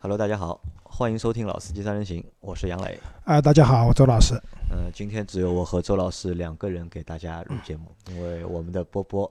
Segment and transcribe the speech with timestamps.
[0.00, 2.96] Hello，大家好，欢迎收听《老司机三人行》，我是杨磊。
[3.24, 4.40] 啊，大家好，我周老师。
[4.70, 9.28] 嗯，今天只有我和周老师两个人给大家录节目，因为我们的波波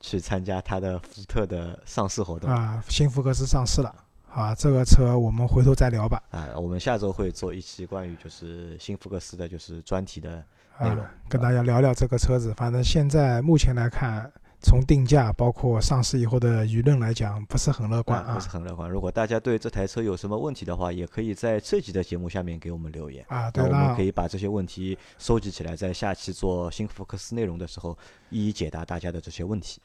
[0.00, 3.94] 去参加他的福特的上市活动啊，新福克斯上市了。
[4.32, 6.22] 啊，这个车我们回头再聊吧。
[6.30, 10.42] 啊，我们下周会做一期关于就是新福克斯的，就是专题的
[10.80, 12.54] 内容，跟大家聊聊这个车子。
[12.56, 14.32] 反正现在目前来看。
[14.62, 18.90] 从定价包括上市以后的舆论来讲，不是很乐观啊，不是很乐观。
[18.90, 23.50] 如果大家对这台车有什么问题的话，也可以在这集的节目下面给我们留言啊。
[23.50, 27.96] 对我们可以把这些问题收集起来，在下期做新福克斯内容的时候，
[28.30, 29.80] 一一解答大家的这些问题。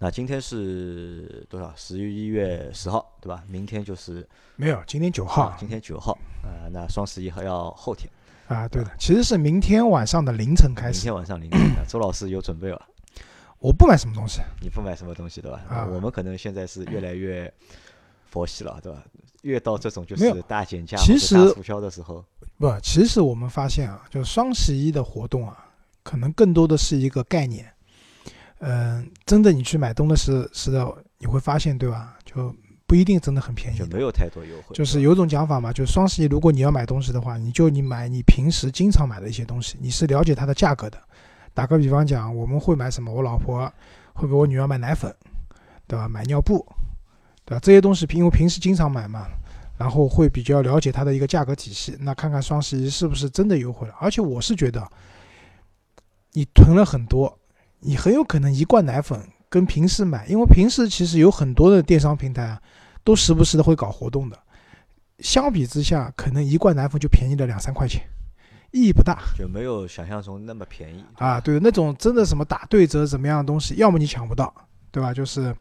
[0.00, 1.72] 那今天是多少？
[1.76, 3.42] 十一月十号，对吧？
[3.48, 6.70] 明天就是没有，今天九号，今天九号啊。
[6.72, 8.08] 那双十一还要后天
[8.46, 8.68] 啊？
[8.68, 10.98] 对的，其实是明天晚上的凌晨开始。
[10.98, 12.80] 明天晚上凌晨，周老师有准备了。
[13.58, 15.60] 我不买什么东西，你不买什么东西对吧？
[15.68, 17.52] 啊，我们可能现在是越来越
[18.30, 19.02] 佛系了，对吧？
[19.42, 22.24] 越到这种就是大减价、其实大促销的时候，
[22.58, 25.66] 不，其实我们发现啊，就是双十一的活动啊，
[26.02, 27.72] 可能更多的是一个概念。
[28.60, 32.18] 嗯，真的你去买东西时候，你会发现，对吧？
[32.24, 32.52] 就
[32.84, 34.74] 不一定真的很便宜，就没有太多优惠。
[34.74, 41.00] 就是有种讲法嘛，就是双十一如果你要买东西的话，你就你买你平时经常买的一些东西，你是了解它的价格的。
[41.58, 43.12] 打个比方讲，我们会买什么？
[43.12, 43.68] 我老婆
[44.12, 45.12] 会给我女儿买奶粉，
[45.88, 46.08] 对吧？
[46.08, 46.64] 买尿布，
[47.44, 47.60] 对吧？
[47.60, 49.26] 这些东西因为平时经常买嘛，
[49.76, 51.96] 然后会比较了解它的一个价格体系。
[51.98, 53.94] 那看看双十一是不是真的优惠了？
[53.98, 54.88] 而且我是觉得，
[56.34, 57.36] 你囤了很多，
[57.80, 62.62] 你很有可能一罐奶粉跟平时买，因为平时其实有很多的电商平台啊，
[63.02, 64.38] 都时不时的会搞活动的。
[65.18, 68.00] 相比之下，可能一罐奶粉就便宜了两三块钱。
[68.70, 71.40] 意义不大，就没有想象中那么便宜啊！
[71.40, 74.52] 对，那种真的什么打对折怎么样的东西，要么你抢不到，
[74.90, 75.12] 对吧？
[75.12, 75.54] 就是，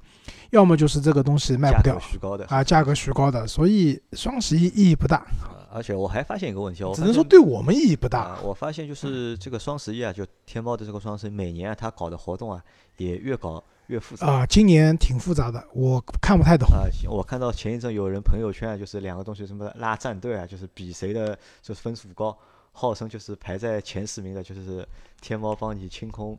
[0.52, 5.26] 要么就是这个东西卖不掉，虚高的啊，价格虚高的，所以双十一意义不大。
[5.70, 8.40] 而且我还发现一个问题，我只能说对我们意义不大。
[8.42, 12.64] 我发现就是这个双十一啊，就天猫的这个双十一，每年它搞的活动啊，
[12.98, 14.46] 也越搞越复杂啊。
[14.46, 16.88] 今年挺复杂的，我看不太懂啊。
[17.10, 22.36] 我看到前一阵有人朋友圈就是两个东西，什么拉战队啊，就是比谁的就是分数高。
[22.80, 24.88] 号称就是排在前十名的，就是
[25.20, 26.38] 天猫帮你清空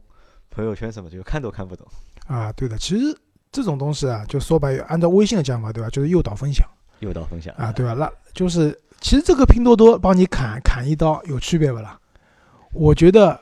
[0.49, 1.84] 朋友圈什么，就看都看不懂
[2.28, 2.53] 啊。
[2.53, 3.19] 对的，其实
[3.50, 5.91] 这种东西啊，就说白，按照微信的讲法，对吧？
[5.91, 6.65] 就是诱导分享，
[7.00, 7.93] 诱导分享啊，对吧？
[7.94, 11.99] 那就是其实这个拼多多帮你砍砍一刀有区别不啦？
[12.72, 13.37] 我觉得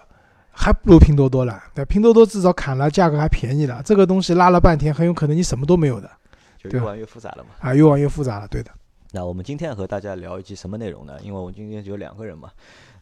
[0.51, 1.63] 还不如拼多多了。
[1.75, 6.11] 对，拼多多至少砍了价格还便宜了，这个东西拉了半天，很有可能你什么都没有的，
[6.57, 7.51] 就越玩越复杂了嘛。
[7.61, 8.71] 啊，越玩越复杂了，对的。
[9.13, 11.19] 那我们今天和大家聊一集什么内容呢？
[11.23, 12.51] 因为我们今天只有两个人嘛。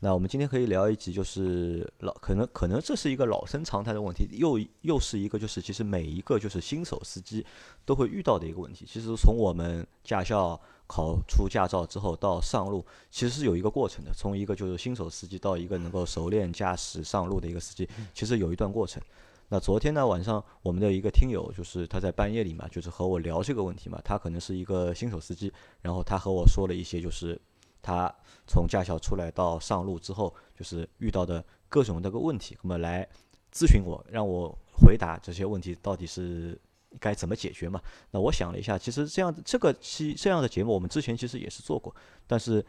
[0.01, 7.45] 那我们今天可以聊一集，就是老可能可能这是一个老生常谈的问题，又又是一个就是其实每一个就是新手司机
[7.87, 8.85] 都会遇到的一个问题。
[8.87, 14.13] 其实从我们驾校考出驾照之后到上路，其实是有一个过程的。
[14.13, 19.03] 从一个就是新手司机到一个能够熟练驾驶上路的一个司机，其实有一段过程。
[19.49, 27.41] 那昨天呢晚上，我们的一个听友就是他在半夜里嘛，就是和我聊这个问题嘛，他可能是一个新手司机，然后他和我说了一些就是。
[27.87, 28.11] 他
[28.47, 33.07] 从驾校出来到上路之后，就是遇到的各种那个问题，那么来
[33.53, 36.59] 咨询我，让我回答这些问题到底是
[36.99, 37.79] 该怎么解决嘛？
[38.11, 41.95] 那我想了一下，其实这样这个期这样的节目，我们之前其实也是做过，
[42.27, 42.65] 但是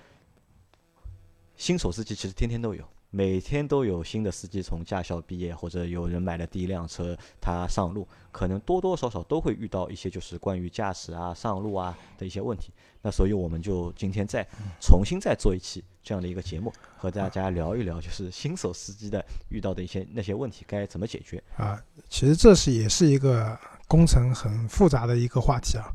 [1.55, 2.85] 新手司机其实天天都有。
[3.15, 12.73] 每天都有新的司机从驾校毕业，或者有人买了第一辆车，他上路，可能多多少少都会遇到一些就是关于驾驶啊、上路啊的一些问题。
[13.01, 14.45] 那所以我们就今天再
[14.81, 21.81] 重新再做一期这样的一个节目，和大家聊一聊，就是新手司机的遇到的一些那些问题该怎么解决啊。
[22.09, 25.87] 其实这是也是一个工程很复杂的一个话题啊，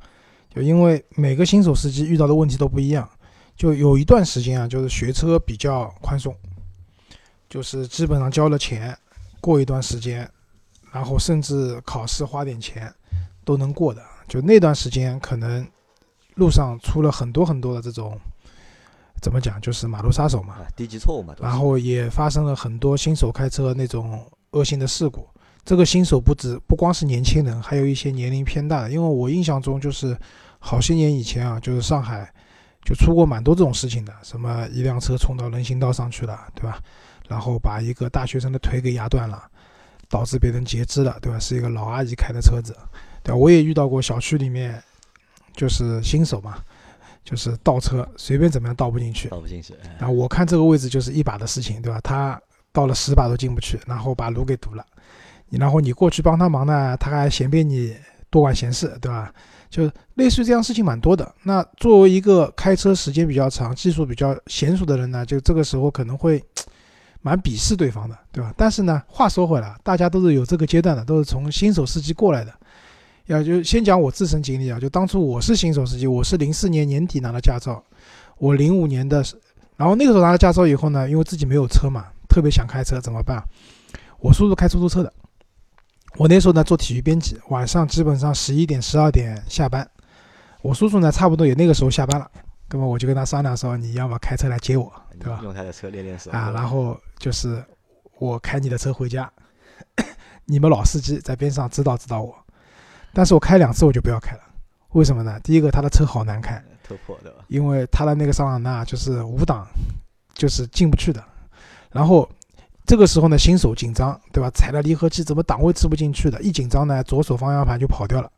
[0.49, 3.07] 就因为每个新手司机遇到的问题都不一样，
[3.55, 6.35] 就有一段时间啊，就是学车比较宽松。
[7.51, 8.97] 就是基本上交了钱，
[9.41, 10.27] 过一段时间，
[10.93, 12.91] 然后甚至考试花点钱
[13.45, 14.01] 都能过的。
[14.29, 15.67] 就那段时间，可能
[16.37, 18.17] 路上出了很多很多的这种，
[19.21, 21.35] 怎么讲，就是马路杀手嘛，低级错误嘛。
[21.41, 25.29] 然后也发生了很多新手开车那种恶性的事故。
[25.65, 28.91] 这个新手不止不光是年轻人，还有一些年龄偏大的。
[28.93, 30.17] 因为我印象中就是
[30.61, 32.33] 好些年以前啊，就是上海
[32.85, 36.81] 就出过蛮多这种事情的，什么一辆车冲到人行道上去了，对吧？
[37.31, 39.41] 然后把一个大学生的腿给压断了，
[40.09, 41.39] 导致别人截肢了，对吧？
[41.39, 42.77] 是一个老阿姨开的车子，
[43.23, 43.37] 对吧？
[43.37, 44.83] 我也遇到过小区里面，
[45.55, 46.59] 就是新手嘛，
[47.25, 49.73] 就是倒车随便怎么样倒不进去，倒不进去。
[49.97, 52.01] 然后我看这个位置就是一把的事情，对吧？
[52.03, 52.41] 他
[52.73, 54.85] 倒了十把都进不去，然后把路给堵了。
[55.49, 57.97] 你然后你过去帮他忙呢，他还嫌别你
[58.29, 59.33] 多管闲事，对吧？
[59.71, 61.33] 就类似于这样事情蛮多的。
[61.45, 66.43] 那作为一个开车时间比较长、技术比较娴熟的人呢，就这个时候可能会
[67.23, 68.53] 蛮鄙视对方的，对吧？
[68.57, 72.53] 但是呢，话说回来，大家都是有这个阶段的，都是从新手司机过来的。
[73.27, 77.83] 要就先讲我自身经历啊，就当初我是新手司机，我是零四年年底拿了驾照，
[78.39, 79.25] 我零五年的，
[79.77, 83.43] 然后那个时候拿了驾照以后呢，因为自己没有车嘛，特别想开车，怎么办？
[84.19, 85.13] 我叔叔开出租车的。
[86.17, 89.89] 我那时候呢做体育编辑，晚上基本上十一点、十二点下班。
[90.61, 92.29] 我叔叔呢差不多也那个时候下班了，
[92.71, 95.41] 那么我就跟他商量说：“你要么开车来接我，对吧？
[95.43, 97.63] 用他的车练练手啊，然后就是
[98.19, 99.31] 我开你的车回家，
[100.47, 102.35] 你们老司机在边上指导指导我。
[103.13, 104.43] 但是我开两次我就不要开了，
[104.91, 105.39] 为什么呢？
[105.41, 106.63] 第一个他的车好难开，
[107.49, 109.67] 因为他的那个桑塔纳就是五档，
[110.33, 111.23] 就是进不去的，
[111.91, 112.29] 然后。
[112.87, 114.51] 这个时候呢，新手紧张，对吧？
[114.51, 116.43] 踩了离合器怎么档位吃不进去的？
[116.43, 118.29] 一紧张呢，左手方向盘就跑掉了，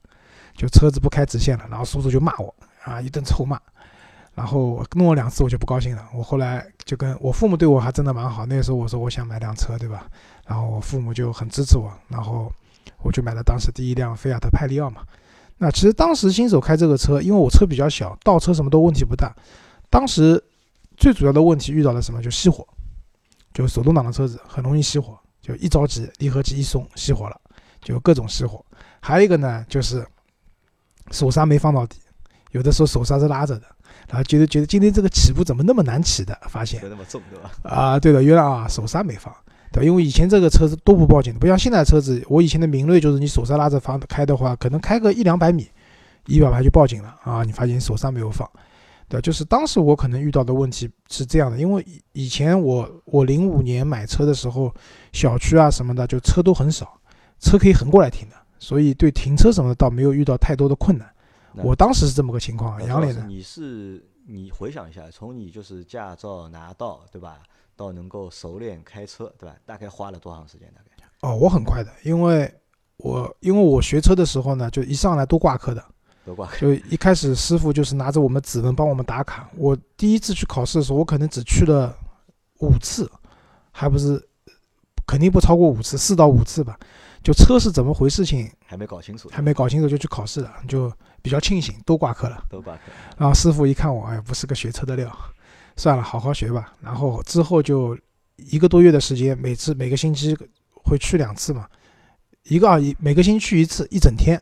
[0.54, 1.64] 就车子不开直线了。
[1.70, 3.58] 然后叔叔就骂我啊，一顿臭骂。
[4.34, 6.08] 然后弄了两次，我就不高兴了。
[6.14, 8.46] 我后来就跟我父母对我还真的蛮好。
[8.46, 10.06] 那个时候我说我想买辆车，对吧？
[10.46, 12.52] 然后我父母就很支持我，然后
[13.02, 15.02] 我就买了当时第一辆菲亚特派利奥嘛。
[15.58, 19.34] 那其实当时新手开这个车，因为我车比较小，倒车什么都问题不大。
[19.90, 20.42] 当时
[20.96, 22.20] 最主要的问题遇到了什么？
[22.22, 22.66] 就熄火。
[23.54, 27.38] 就手动挡的车子很容易熄火，就一着急离合器一松熄火了，
[27.82, 28.64] 就各种熄火。
[28.98, 30.02] 还有一个呢，就是
[31.10, 31.98] 手刹没放到底，
[32.52, 33.66] 有的时候手刹是拉着的，
[34.08, 37.50] 然后觉得觉得今天这个起步怎么那么难起的，发现那么重对吧？
[37.62, 39.34] 啊，对的，原来啊手刹没放，
[39.72, 45.66] 对吧，因为以前这个车子都不报警的，不像现在车子，我以前的明锐就是你手刹拉着放开的话，可能开个一两百米，
[46.26, 48.48] 仪表盘就报警了啊，你发现手刹没有放。
[49.08, 54.74] 对，就是当时我可能遇到的问题是这样的，因为以以前我我零五年买车的时候，
[55.12, 56.98] 小区啊什么的就车都很少，
[57.38, 61.06] 车可以横过来停的，所以对停车什么的倒没有遇到太多的困难。
[61.56, 63.24] 我当时是这么个情况，杨磊呢。
[63.28, 67.40] 你是你回想一下，从你就是驾照拿到对吧，
[67.76, 70.72] 到能够熟练开车对吧，大概花了多长时间？
[70.74, 71.06] 大概？
[71.20, 72.52] 哦，我很快的，因为
[72.96, 75.84] 我因为我学车的时候呢，就一上来都挂科的。
[76.24, 79.50] 都挂科就一开始师傅就是拿着我们指纹帮我们打卡。
[79.56, 81.92] 我第一次去考试的时候，我可能只去了
[82.60, 83.10] 五次，
[83.72, 84.24] 还不是
[85.04, 86.78] 肯定不超过五次，四到五次吧。
[87.22, 90.92] 就车是怎么回事情还没搞清楚，还没搞清楚就去考试了，就
[91.22, 92.44] 比较庆幸都挂科了。
[92.50, 92.80] 都挂科。
[93.16, 95.10] 然后师傅一看我，哎，不是个学车的料，
[95.76, 96.74] 算了，好好学吧。
[96.80, 97.96] 然后之后就
[98.36, 100.36] 一个多月的时间，每次每个星期
[100.72, 101.66] 会去两次嘛，
[102.44, 104.40] 一个啊一每个星期去一次，一整天。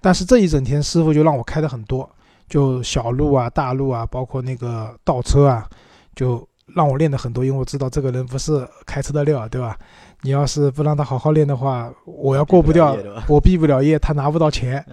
[0.00, 2.10] 但是这一整天，师傅就让我开的很多，
[2.48, 5.68] 就小路啊、大路啊，包括那个倒车啊，
[6.16, 7.44] 就让我练的很多。
[7.44, 9.78] 因为我知道这个人不是开车的料，对吧？
[10.22, 12.96] 你要是不让他好好练的话，我要过不掉，
[13.28, 14.84] 我毕不了业，他拿不到钱，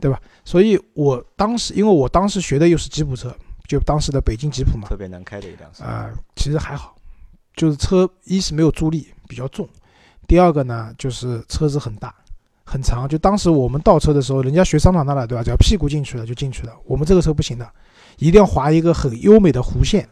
[0.00, 0.20] 对吧？
[0.44, 3.34] 所以我当时，因为我当时学的又是吉普车，
[3.66, 6.10] 就当时的北京吉普嘛，特别难开的一辆车啊。
[6.36, 6.96] 其实还好，
[7.56, 9.66] 就是车一是没有助力，比较重；
[10.28, 12.14] 第二个呢，就是车子很大。
[12.66, 15.44] 很长，就当时我们倒车的时候，人家学桑塔纳的，对吧？
[15.44, 16.72] 只要屁股进去了就进去了。
[16.86, 17.70] 我们这个车不行的，
[18.16, 20.08] 一定要划一个很优美的弧线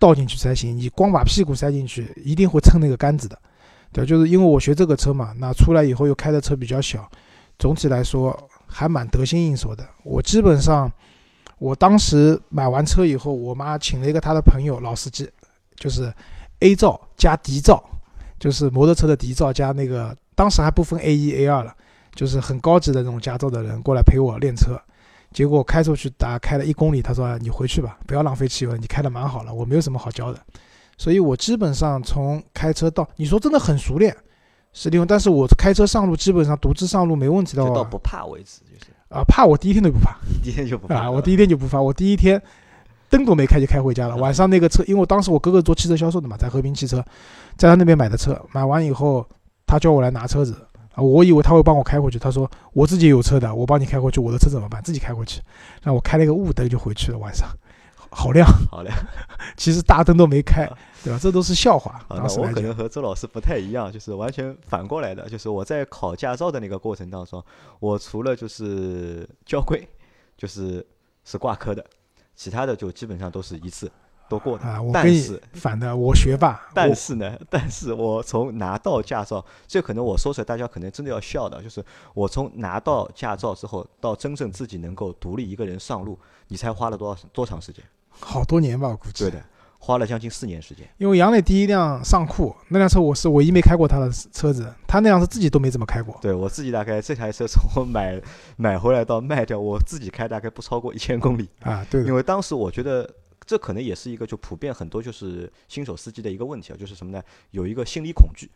[0.00, 0.76] 倒进去才行。
[0.76, 3.38] 你光把屁股塞进去，一定会蹭那个杆子的，
[3.92, 7.08] 对就是因为我学这个车嘛，那出来以后又开的车比较小，
[7.58, 8.36] 总体来说
[8.66, 9.86] 还蛮得心应手的。
[10.02, 10.90] 我基本上，
[11.58, 15.30] 我当时买完车以后，我妈请了一个她的朋友老司机，
[15.76, 16.12] 就是
[16.60, 17.82] A 照加 D 照，
[18.38, 21.74] 就是摩托车的 D 照加那个，当时还不分 A 一 A 二了。
[22.14, 24.78] 就是很高级的那种驾照的人过来陪我练车，
[25.32, 30.38] 结果开出去打开了一公里，他说你回去吧，不要浪费汽油，你开的蛮好了，我没有什么好教的，
[31.02, 34.16] 所以我基本上从开车到你说真的很熟练，
[34.72, 42.40] 是利用，但是我开车上路基本上独自上路没问题的，到不怕为止就是啊，怕我第一天都不怕，第一天就不怕啊，我第一天就不怕，我第一天
[43.10, 47.04] 灯都没开就开回家了，晚上那个车，因为我当时我哥哥做汽车销售的嘛，在和平汽车，
[47.56, 49.28] 在他那边买的车，买完以后
[49.66, 50.54] 他叫我来拿车子。
[50.94, 52.18] 啊，我以为他会帮我开回去。
[52.18, 54.20] 他说我自己有车的，我帮你开回去。
[54.20, 54.80] 我的车怎么办？
[54.82, 55.40] 自己开回去。
[55.82, 57.16] 让我开了一个雾灯就回去了。
[57.16, 57.48] 晚上
[58.14, 58.96] 好亮，好亮。
[59.56, 60.70] 其实大灯都没开，
[61.02, 61.18] 对吧？
[61.20, 62.04] 这都是笑话。
[62.10, 65.28] 那我可能和周老师不太一样，就是完全反过来的。
[65.28, 67.42] 就是我在考驾照的那个过程当中，
[67.80, 69.86] 我除了就是交规，
[70.36, 70.86] 就是
[71.24, 71.84] 是挂科的，
[72.36, 73.90] 其他的就基本上都是一次。
[74.28, 74.64] 都过的，
[74.94, 76.58] 但是反的，我学霸。
[76.72, 87.84] 但是呢， 但是我从拿到驾照，这可能我说出来，大家可能真的要笑的，就是我从拿到驾照之后，到真正自己能够独立一个人上路，你猜花了多少多长时间？
[88.20, 89.24] 好多年吧，我估计。
[89.24, 89.44] 对的，
[89.78, 90.88] 花了将近四年时间。
[90.98, 96.16] 因为杨磊第一辆上库那辆车，我是唯一没开过他的车子，他那辆车自己都没怎么开过。
[96.20, 98.20] 对我自己大概这台车从我买
[98.56, 101.48] 买回来到卖掉，我自己开大概不超过一千公里。
[101.62, 103.08] 啊，对因为当时我觉得
[103.44, 107.22] 这可能也是一个就普遍很多就是新手司机的一个问题啊，就是什么呢？
[107.50, 108.50] 有一个心理恐惧，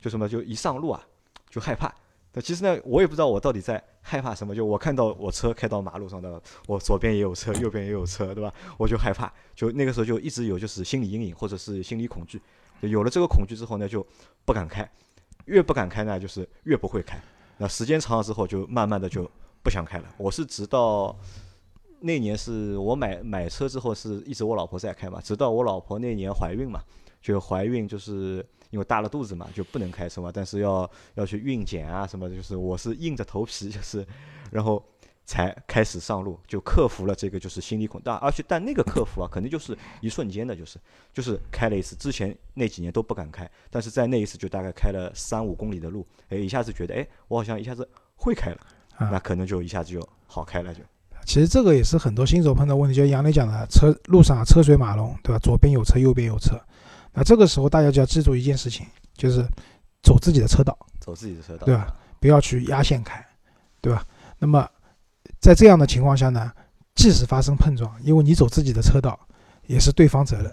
[0.00, 1.02] 就什么就一上路啊
[1.48, 1.92] 就害怕。
[2.34, 4.54] 那其实呢，我也不知道我到底在害怕什么。
[4.54, 8.52] 就我看到我车开到马路上的，我左边也有车，右边也有车，对吧？
[8.78, 12.40] 我就害怕，就那个时候就一直有就是心理阴影或者是心理恐惧。
[12.80, 14.04] 有了这个恐惧之后呢，就
[14.44, 14.90] 不敢开，
[15.44, 17.20] 越不敢开呢，就是越不会开。
[17.58, 19.30] 那时间长了之后，就慢慢的就
[19.62, 20.04] 不想开了。
[20.16, 21.14] 我是直到
[22.00, 26.80] 那年是我买买车之后，是一直我老婆在开嘛，直到我老婆那年怀孕嘛，
[27.22, 34.04] 就怀孕就是因为大了肚子嘛，就不能开车嘛，但是要要去孕检啊什么的，就是我是硬着头皮， 就是
[34.50, 34.84] 然后
[35.24, 40.78] 才开始上路，就克服了这个就是心理恐但而且但那个克服啊，肯定就是一瞬间的，就是
[41.12, 48.58] 就是开了一次，之前那几年都不敢开，但是在那一次就大概开了三五公里的路，哎，一下子觉得哎，我好像一下子会开了，
[48.96, 50.80] 啊那可能就一下子就好开了就。
[51.24, 55.38] 其实这个也是很多新手碰到问题，就像杨磊讲的，车路上啊车水马龙，对吧？
[55.38, 56.60] 左边有车，右边有车，
[57.12, 59.46] 那这个时候大家就要记住一件事情，就是
[60.02, 61.94] 走自己的车道，走自己的车道，对吧？
[62.20, 63.24] 不要去压线开，
[63.80, 64.04] 对吧？
[64.38, 64.68] 那么
[65.40, 66.50] 在这样的情况下呢，
[66.94, 69.18] 即使发生碰撞，因为你走自己的车道，
[69.66, 70.50] 也是对方责任，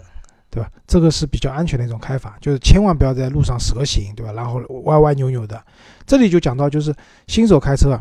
[0.50, 0.70] 对吧？
[0.86, 4.32] 这个是比较安全的一种开法，就是千万不要在路上蛇行，对吧？
[4.32, 5.64] 然后歪歪扭扭的。
[6.06, 6.94] 这里就讲到，就是
[7.26, 8.00] 新手开车啊，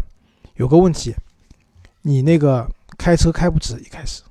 [0.55, 1.15] 有个问题，
[2.01, 4.21] 你那个开车开不直，一开始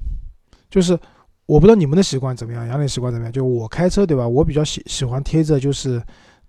[0.68, 0.98] 就是
[1.48, 3.32] 我不知道你们的习惯怎么样，杨磊习惯怎么样？
[3.32, 4.28] 就我开车，对吧？
[4.28, 6.00] 我比较喜喜欢贴着就是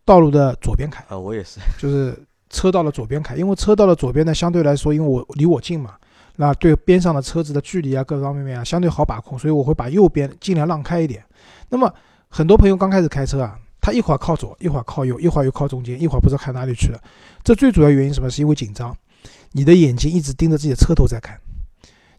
[0.03, 1.01] 道路的左边开。
[1.07, 2.13] 啊，我也是，就是
[2.49, 5.93] 车道的左边开，因为车道的左边呢，相对来说，因为我离我近嘛，
[6.35, 11.23] 那对边上的车子的距离啊，各方面面啊，相对好把控，所以我会把右边尽量让开一点。
[11.69, 11.89] 那么
[12.27, 16.99] 很多朋友刚开始开车啊，他一会儿靠左，一会儿靠右，一会儿又靠中间，一会儿不知道开哪里去了。
[17.41, 18.29] 这最主要原因什么？
[18.29, 18.93] 是因为紧张，
[19.53, 21.39] 你的眼睛一直盯着自己的车头在看，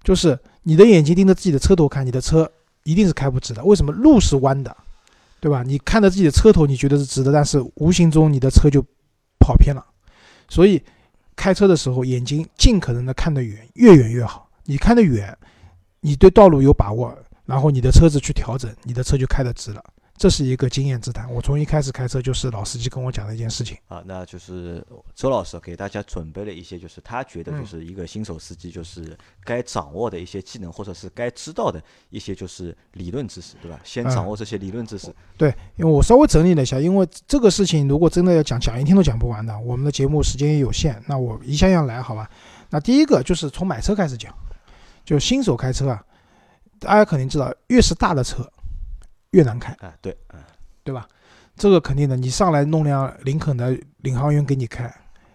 [0.03, 2.51] 就是你的眼睛盯着自己的车头看，你的车
[2.85, 3.63] 一定是开不直的。
[3.65, 3.93] 为什么？
[3.93, 4.77] 路是弯的，
[5.41, 5.63] 对吧？
[5.63, 8.85] 你看着自己的车头，你觉得是直的，但是无形中你的车就
[9.39, 9.85] 跑偏了。
[10.49, 10.83] 所以
[11.37, 14.49] 开车的时候，眼睛尽可能的看得远，越远越好。
[14.65, 15.37] 你看得远，
[16.01, 19.83] 你对道路有把握，然后你的车子去调整，你的车就开得直了。
[20.21, 21.33] 这是一个经验之谈。
[21.33, 23.79] 我从一开始开车就是老司机跟我讲的一件事情。
[23.89, 33.81] 啊，那就是周老师给大家准备了一些，就是他觉得就嗯是一个新手司机就是该掌握的一些技能，或者是该知道的一些就是理论知识，对吧？
[33.83, 35.11] 先嗯掌握这些理论知识。
[35.39, 39.59] 对，因为我稍微整理了一下，因为这个事情如果真的要讲，讲一天都讲不完的。
[39.61, 42.29] 我们的节目时间也有限，那我一项项来，好吧？
[42.69, 44.31] 那第一个就是从买车开始讲，
[45.03, 46.05] 就新手开车啊，
[46.79, 48.47] 大家肯定知道，越是大的车
[49.31, 49.73] 越难开。
[49.75, 50.39] 啊，对，啊，
[50.83, 51.09] 对吧？
[51.57, 54.91] 这个肯定的，你上来弄辆林肯的领航员给你开，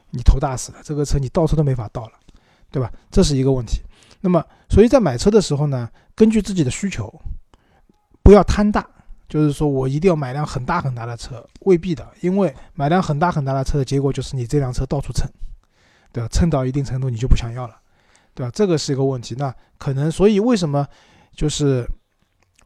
[0.10, 2.14] 你头大死了，这个车你倒车都没法倒了，
[2.72, 2.92] 对吧？
[3.12, 3.82] 这是一个问题。
[4.22, 7.14] 那么，所以在买车的时候呢，根据自己的需求，
[8.24, 8.84] 不要贪大，
[9.30, 15.30] 就是说我一定要买辆很大很大的车，未必的，因为买辆很大很大的车的结果就是你这辆车到处蹭，
[16.12, 16.28] 对吧？
[16.30, 17.78] 蹭到一定程度你就不想要了，
[18.34, 18.52] 对吧？
[18.56, 19.36] 这个是一个问题。
[19.38, 20.88] 那可能，所以为什么
[21.36, 21.88] 就是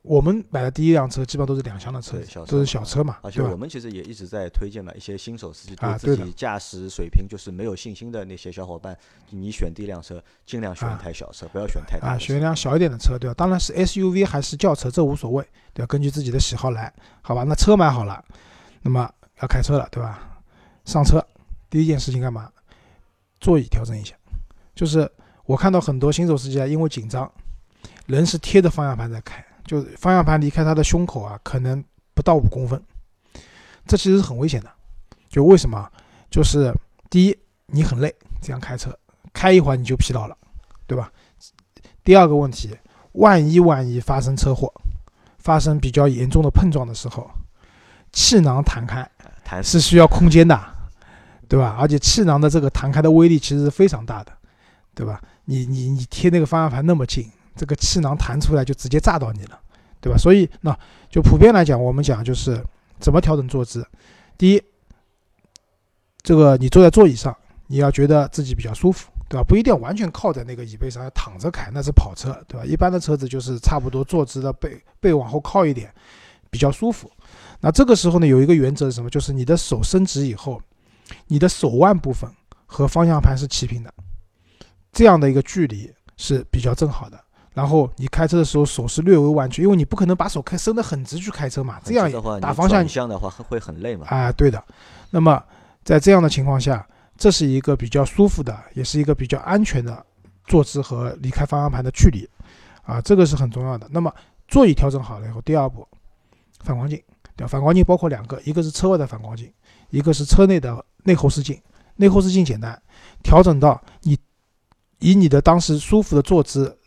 [0.01, 3.55] 我们买的第一辆车基本上都是两厢的车小，车都是小车嘛，而且我？
[3.55, 8.97] 们其实也一直在推荐嘛，一些新手司机啊对自己驾驶水平就是没有信心的那些小伙伴，
[9.29, 13.33] 你选第一辆车尽量选一啊台小车，不要选太大啊，选一辆小一点的车，对吧？
[13.33, 15.87] 当然是 SUV 还是轿车，这无所谓，对吧？
[15.87, 17.43] 根据自己的喜好来，好吧？
[17.43, 18.23] 那车买好了，
[18.81, 20.41] 那么要开车了，对吧？
[20.85, 21.23] 上车，
[21.69, 22.49] 第一件事情干嘛？
[23.41, 24.15] 座椅调整一下。
[24.73, 25.11] 就是
[25.45, 27.29] 我看到很多新手司机啊，因为紧张，
[28.05, 31.83] 人是贴着方向盘在开，就方向盘离开他的胸口啊，可能
[32.15, 32.81] 不到五公分，
[33.85, 34.71] 这其实是很危险的。
[35.29, 35.87] 就为什么？
[36.31, 36.73] 就是
[37.07, 38.11] 第一，你很累，
[38.41, 38.97] 这样开车
[39.31, 40.35] 开一会儿你就疲劳了，
[40.87, 41.11] 对吧？
[42.03, 42.75] 第二个问题，
[43.11, 44.73] 万一万一发生车祸，
[45.37, 47.29] 发生比较严重的碰撞的时候，
[48.11, 49.07] 气囊弹开
[49.43, 50.59] 弹是需要空间的，
[51.47, 51.77] 对吧？
[51.79, 54.31] 而且气囊的这个弹开的威力其实是非常大的，
[54.95, 55.21] 对吧？
[55.45, 59.59] 你你你贴那个方向盘那么近，这个气囊弹出来就直接炸到你了，
[59.99, 60.17] 对吧？
[60.17, 60.73] 所以那
[61.09, 62.63] 就普遍来讲，我们讲就是
[63.01, 63.85] 怎么调整坐姿。
[64.37, 64.63] 第一，
[66.21, 67.35] 这个你坐在座椅上，
[67.67, 69.43] 你要觉得自己比较舒服，对吧？
[69.43, 72.65] 不一定完全靠在那个椅背上，要躺着开，那是跑车，对吧？
[72.65, 75.93] 一般的车子就是差不多坐姿的背背往后靠一点，
[76.49, 77.11] 比较舒服。
[77.59, 79.09] 那这个时候呢，有一个原则是什么？
[79.09, 80.61] 就是你的手伸直以后，
[81.27, 82.31] 你的手腕部分
[82.65, 83.93] 和方向盘是齐平的，
[84.93, 87.21] 这样的一个距离是比较正好的。
[87.59, 94.07] 然后你开车的时候手是略微弯曲，因为你不可能把手开伸得很直去开车嘛，这样的话，打方向向的话会很累嘛。
[94.07, 94.63] 啊，对的。
[95.09, 95.43] 那么
[95.83, 96.87] 在这样的情况下，
[97.17, 100.05] 这是一个比较舒服的，也是一个比较安全的
[100.45, 102.25] 坐姿和离开方向盘的距离，
[102.83, 103.85] 啊，这个是很重要的。
[103.91, 104.09] 那么
[104.47, 105.85] 座椅调整好了以后，第二步，
[106.61, 106.97] 反光镜，
[107.35, 107.47] 对吧？
[107.49, 109.51] 反光镜包括两个，一个是车外的反光镜，
[109.89, 111.59] 一个是车内的内后视镜。
[111.97, 112.81] 内后视镜简单，
[113.21, 114.17] 调整到你
[114.99, 116.78] 以你的当时舒服的坐姿，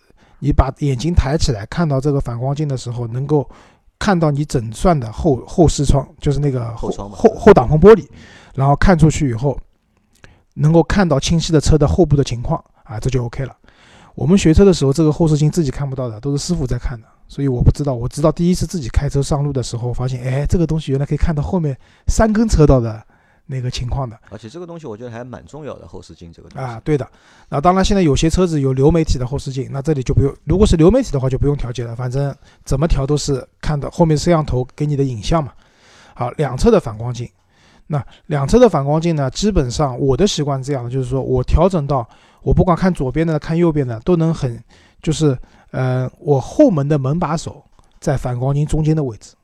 [0.44, 3.48] 你把眼睛抬起来看到这个反光镜的时候，能够
[3.96, 8.04] 看到你整扇的后后视窗，就是那个后后后挡风玻璃，
[8.56, 9.56] 然后看出去以后，
[10.54, 13.56] 能够看到清晰的车的后部的情况啊，这就 OK 了。
[14.16, 17.94] 我们学车的时候，这个后视镜自己看不到的，都是师傅在看的，所以我不知道。
[17.94, 23.00] 我知道第一次自己开车上路的时候，发现哎，这个东西原来可以看到后面三根车道的。
[23.52, 27.06] 那个情况的，而且这个东西我觉得还蛮重要的，后视镜这个东西啊，对的。
[27.50, 30.34] 那当然，现在有些车子有流媒体的后视镜，那这里就不用。
[30.44, 35.52] 如果是流媒体的话，就不用调节了，反正怎么调都是看到后面摄像头给你的影像嘛。
[36.14, 37.28] 好，两侧的反光镜，
[37.86, 42.08] 那两侧的反光镜呢，基本上我的习惯这样的，就是说我调整到
[42.42, 44.58] 我不管看左边的看右边的都能很，
[45.02, 45.38] 就是
[45.70, 47.62] 呃，我后门的门把手
[48.00, 49.34] 在反光镜中间的位置，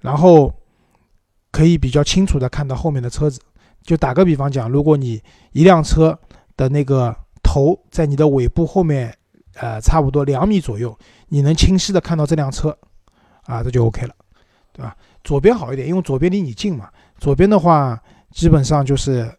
[0.00, 0.52] 然后。
[1.50, 3.40] 可以比较清楚的看到后面的车子。
[3.82, 6.18] 就打个比方讲，如果你一辆车
[6.56, 9.16] 的那个头在你的尾部后面，
[9.54, 10.96] 呃，差不多两米左右，
[11.28, 12.76] 你能清晰的看到这辆车，
[13.44, 14.14] 啊，这就 OK 了，
[14.72, 14.94] 对吧？
[15.24, 16.90] 左边好一点，因为左边离你近嘛。
[17.18, 17.98] 左边的话，
[18.30, 19.30] 基本上就是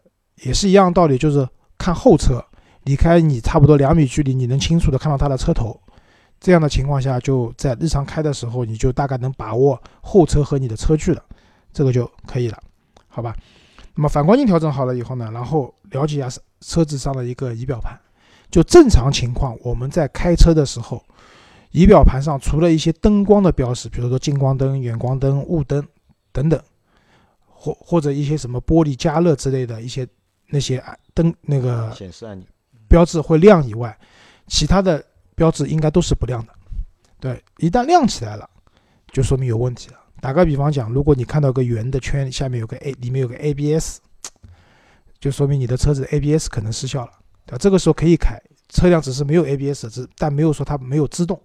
[0.42, 1.48] 也是一样道理，就是
[1.78, 2.44] 看后车，
[2.84, 5.78] 离开你差不多两米距离，你能清楚的看到它的车头。
[6.40, 11.22] 这样的情况下，就在日常开的时候，你就大概能把握后车和你的车距了。
[11.72, 12.62] 这个就可以了，
[13.08, 13.36] 好吧？
[13.94, 16.28] 那么反光镜调整好了以后呢，然后了解一下
[16.60, 17.98] 车子上的一个仪表盘。
[18.50, 21.00] 就正常情况，我们在开车的时候，
[21.70, 25.86] 仪表盘上除了一些灯光的标识，比如说近光灯、远光灯、雾灯
[26.32, 26.60] 等等，
[27.46, 30.04] 或或者一些什么玻璃加热之类的一些
[30.48, 30.82] 那些
[31.14, 32.44] 灯那个显示按钮
[32.88, 33.96] 标志会亮以外，
[34.48, 35.04] 其他的
[35.36, 36.52] 标志应该都是不亮的。
[37.20, 38.50] 对，一旦亮起来了，
[39.12, 39.99] 就说明有问题了。
[40.20, 43.98] 打个比方讲，如果你看到个圆的圈，下面有个 A，里面有个 ABS，
[45.18, 47.12] 就说明你的车子 ABS 可能失效了，
[47.46, 47.58] 对吧？
[47.58, 51.40] 这个时候可以开，车辆只是没有 ABS，只但没有说它没有制动，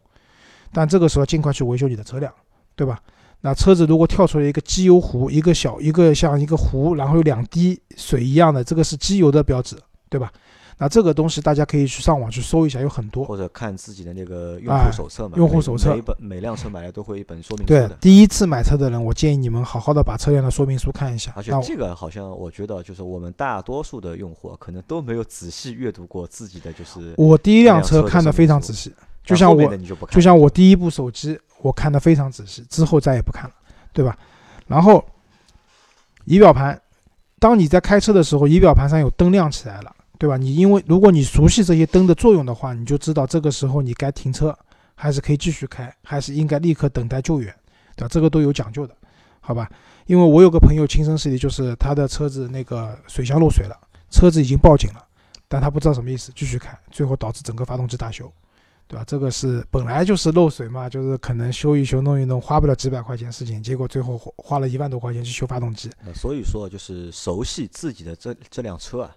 [0.74, 2.34] 但这个时候尽快去维修你的车辆，
[2.76, 3.02] 对吧？
[3.42, 9.78] 那车子如果跳出来一个机油壶，一个小一个像一个壶，然后有两滴水一样的，这个是机油的标志，
[10.10, 10.32] 对吧？
[10.78, 15.38] 那这个东西大家可以去上网去搜一下，有很多，或者看自己的那个用户手册嘛。
[15.38, 17.88] 用户手册每本每辆车买来都会一本说明书的。
[17.88, 21.32] 对，第一次买车的人，我建议你们好好的把车辆的说明书看一下。
[21.34, 27.14] 而且这个好像我觉得，就是我们大多数的用户可能都没有仔细阅读过自己的就是。
[27.16, 29.78] 我第一辆车看的非常仔细，就像我
[30.10, 33.52] 就像我第一部手机，我看的非常仔细，之后再也不看了，
[33.94, 34.18] 对吧？
[34.68, 35.02] 然后
[36.26, 36.78] 仪表盘，
[37.40, 39.95] 当你在开车的时候，仪表盘上有灯亮起来了。
[40.18, 40.38] 对吧？
[40.38, 44.58] 你因为如果你熟悉这些灯的作用的话，你就知道这个时候你该停车，
[44.96, 47.54] 还是可以继续开，还是应该立刻等待救援，
[47.96, 48.08] 对吧？
[48.10, 48.96] 这个都有讲究的，
[49.42, 49.70] 好吧？
[50.06, 53.76] 因为我有个朋友亲身实例，就是他的车子那个水箱漏水了，
[54.10, 55.06] 车子已经报警了，
[55.48, 58.32] 但他不知道什么意思，继续开，最后导致整个发动机大修，
[58.88, 59.04] 对吧？
[59.06, 65.90] 这个是本来就是漏水嘛，就是可能修一修、弄一弄，花不了几百块钱事情，结果最后花了一万多块钱去修发动机。
[66.14, 69.16] 所以说，就是熟悉自己的这这辆车啊。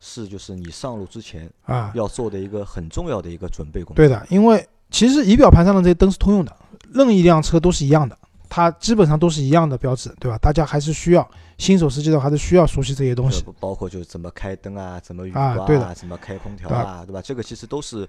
[0.00, 3.96] 是，就是你上路之前啊要做的一个很重要的一个准备工作。
[3.96, 6.56] 对的，因为其实仪表盘上的这些灯是通用的，
[6.92, 10.38] 任意一辆车都是一样的，它基本上都是一样的标志，对吧？
[10.38, 17.20] 大家还是需要新手司机的话，还是需要熟悉这些东西，包括就是怎么开灯啊，怎么雨刮啊，怎么开空调啊，对吧？
[17.22, 18.08] 这个其实都是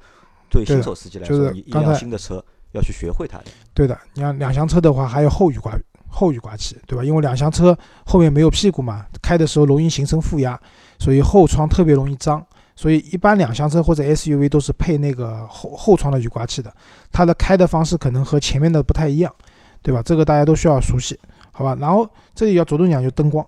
[0.49, 3.45] 对新手司机来说，你一辆新的车要去学会它的。
[3.73, 5.77] 对的，你看两厢车的话，还有后雨刮
[6.08, 7.04] 后雨刮器，对吧？
[7.04, 10.60] 因为两厢车后面没有屁股嘛，开的时候容易形成负压。
[11.01, 16.71] 所以后窗特别容易脏，所以一般两厢车或者 SUV 都是配那个后后窗的雨刮器的，
[17.11, 19.33] 它的开的方式可能和前面的不太一样，
[19.81, 20.03] 对吧？
[20.03, 21.19] 这个大家都需要熟悉，
[21.51, 21.75] 好吧？
[21.81, 23.43] 然后这里要着重讲就灯光，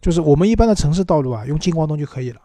[0.00, 2.40] 就是我们一般的城市道路啊，用近光灯就可以了，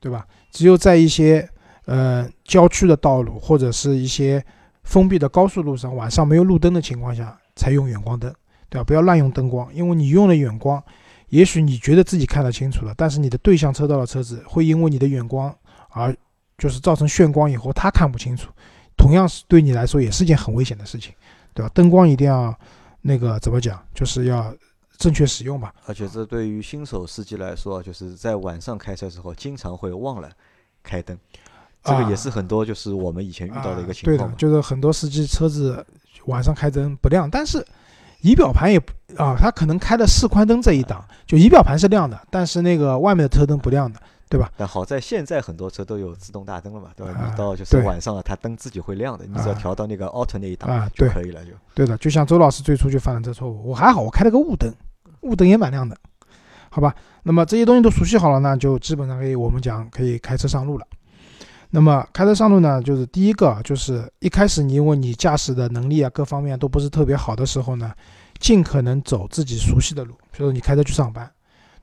[0.00, 0.26] 对吧？
[0.50, 1.48] 只有在一些
[1.84, 4.44] 呃郊区的道路或者是一些
[4.82, 8.34] 封闭的高速路上，晚上没有路灯的情况下才用远光灯，
[8.68, 8.84] 对吧？
[8.84, 10.82] 不要滥用灯光，因为你用了远光。
[11.28, 15.54] 也许你觉得自己看得清楚了，但是你的对向车道的车子会因为你的远光
[15.90, 16.14] 而
[16.58, 18.50] 就是造成眩光以后，他看不清楚，
[18.96, 21.12] 同样是对你来说也是件很危险的事情，
[21.52, 21.70] 对吧？
[21.74, 22.56] 灯光一定要
[23.02, 24.54] 那个怎么讲，就是要
[24.96, 25.74] 正确使用吧。
[25.86, 30.30] 而且这对于新手司机来说，就是在晚上开车时候经常会忘了
[30.82, 31.18] 开灯。
[31.82, 35.84] 这个也是很多就是我们以前遇到的一个情对况对。，的就是很多司机车子
[36.24, 37.62] 晚上开灯不亮，但是
[38.24, 38.90] 仪表盘也不
[39.22, 44.50] 啊，它可能开了示宽灯这一档，就仪表盘是亮的，但是那个外面的车灯不亮的，对吧？
[44.56, 47.12] 但好在现在很多车都有自动大灯了嘛，对吧？
[47.12, 54.72] 啊你到就是晚上了，它灯自己会亮的，你只要啊调到那个 auto 那一档啊，就可以了，就对的，就像周老师最初就犯了这错误，我还好，我开了个雾灯，
[55.20, 55.94] 雾灯也蛮亮的，
[56.70, 56.94] 好吧？
[57.24, 60.86] 那么这些东西都熟悉好了那，就基本上可以我们讲可以开车上路了。
[61.74, 67.92] 那么开车上路呢，就是第一个就是一开始你因为你驾驶的能力啊各方面都不是特别好的时候呢，
[68.38, 71.28] 尽可能走自己熟悉的路，比如说你开车去上班，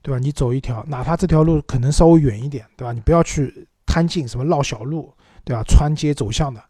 [0.02, 0.18] 对吧？
[0.18, 2.94] 你走一条，哪怕这条路可能稍微远一点，对吧？
[2.94, 5.62] 你不要去贪近什么绕小路，对吧？
[5.64, 6.64] 穿街走巷的，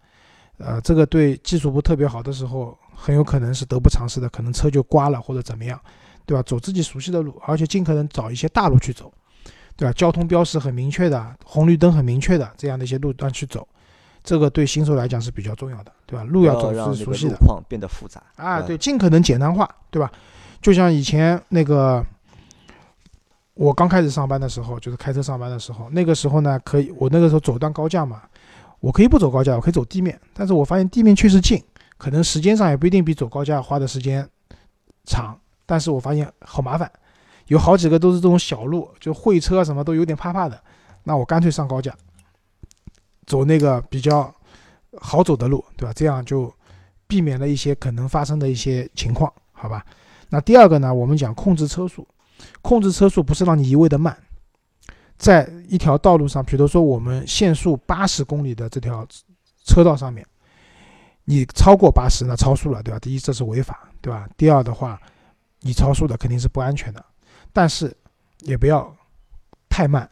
[0.58, 5.80] 呃，这个对技术不特别好的时候，很有可能是得不偿失的，可能车就刮了或者怎么样，
[6.26, 6.42] 对吧？
[6.42, 9.14] 走自己熟悉的路，而且尽可能找一些大路去走，
[9.76, 9.94] 对吧？
[9.94, 13.68] 交通标识很明确的，红绿灯很明确的这样的一些路段去走，
[14.24, 16.24] 这个对新手来讲是比较重要的，对吧？
[16.26, 20.12] 路要走是熟悉的路况变得复杂啊，对对，尽可能简单化，对吧？
[20.62, 22.06] 就像以前那个。
[23.54, 28.24] 我刚开始上班的时候，就是开车上班的时候，那个时候呢，可以我那个时候走段高架嘛，
[28.80, 31.62] 我可以不走高架，我可以走地面，但是我发现地面确实近，
[31.98, 34.28] 可能时间上也不一定比走高架花的时间
[35.04, 36.90] 长，但是我发现好麻烦，
[37.52, 40.58] 有好几个都是这种小路，就会车什么都有点怕怕的，
[41.04, 41.94] 那我干脆上高架，
[43.26, 44.34] 走那个比较
[45.02, 45.92] 好走的路，对吧？
[45.92, 46.50] 这样就
[47.08, 49.86] 避免了一些可能发生的一些情况，好吧？
[50.30, 52.08] 那第二个呢，我们讲控制车速，
[52.62, 54.18] 控制车速不是让你一味的慢，
[55.18, 59.06] 在一条道路上，比如说我们限速八十公里的这条
[59.66, 60.26] 车道上面，
[61.26, 63.00] 你超过八十那超速了，对吧？
[63.00, 64.26] 第一这是违法，对吧？
[64.38, 64.98] 第二的话，
[65.60, 67.06] 你超速的肯定是不安全的，
[67.54, 67.96] 但是
[68.40, 68.96] 也不要
[69.70, 70.10] 太慢。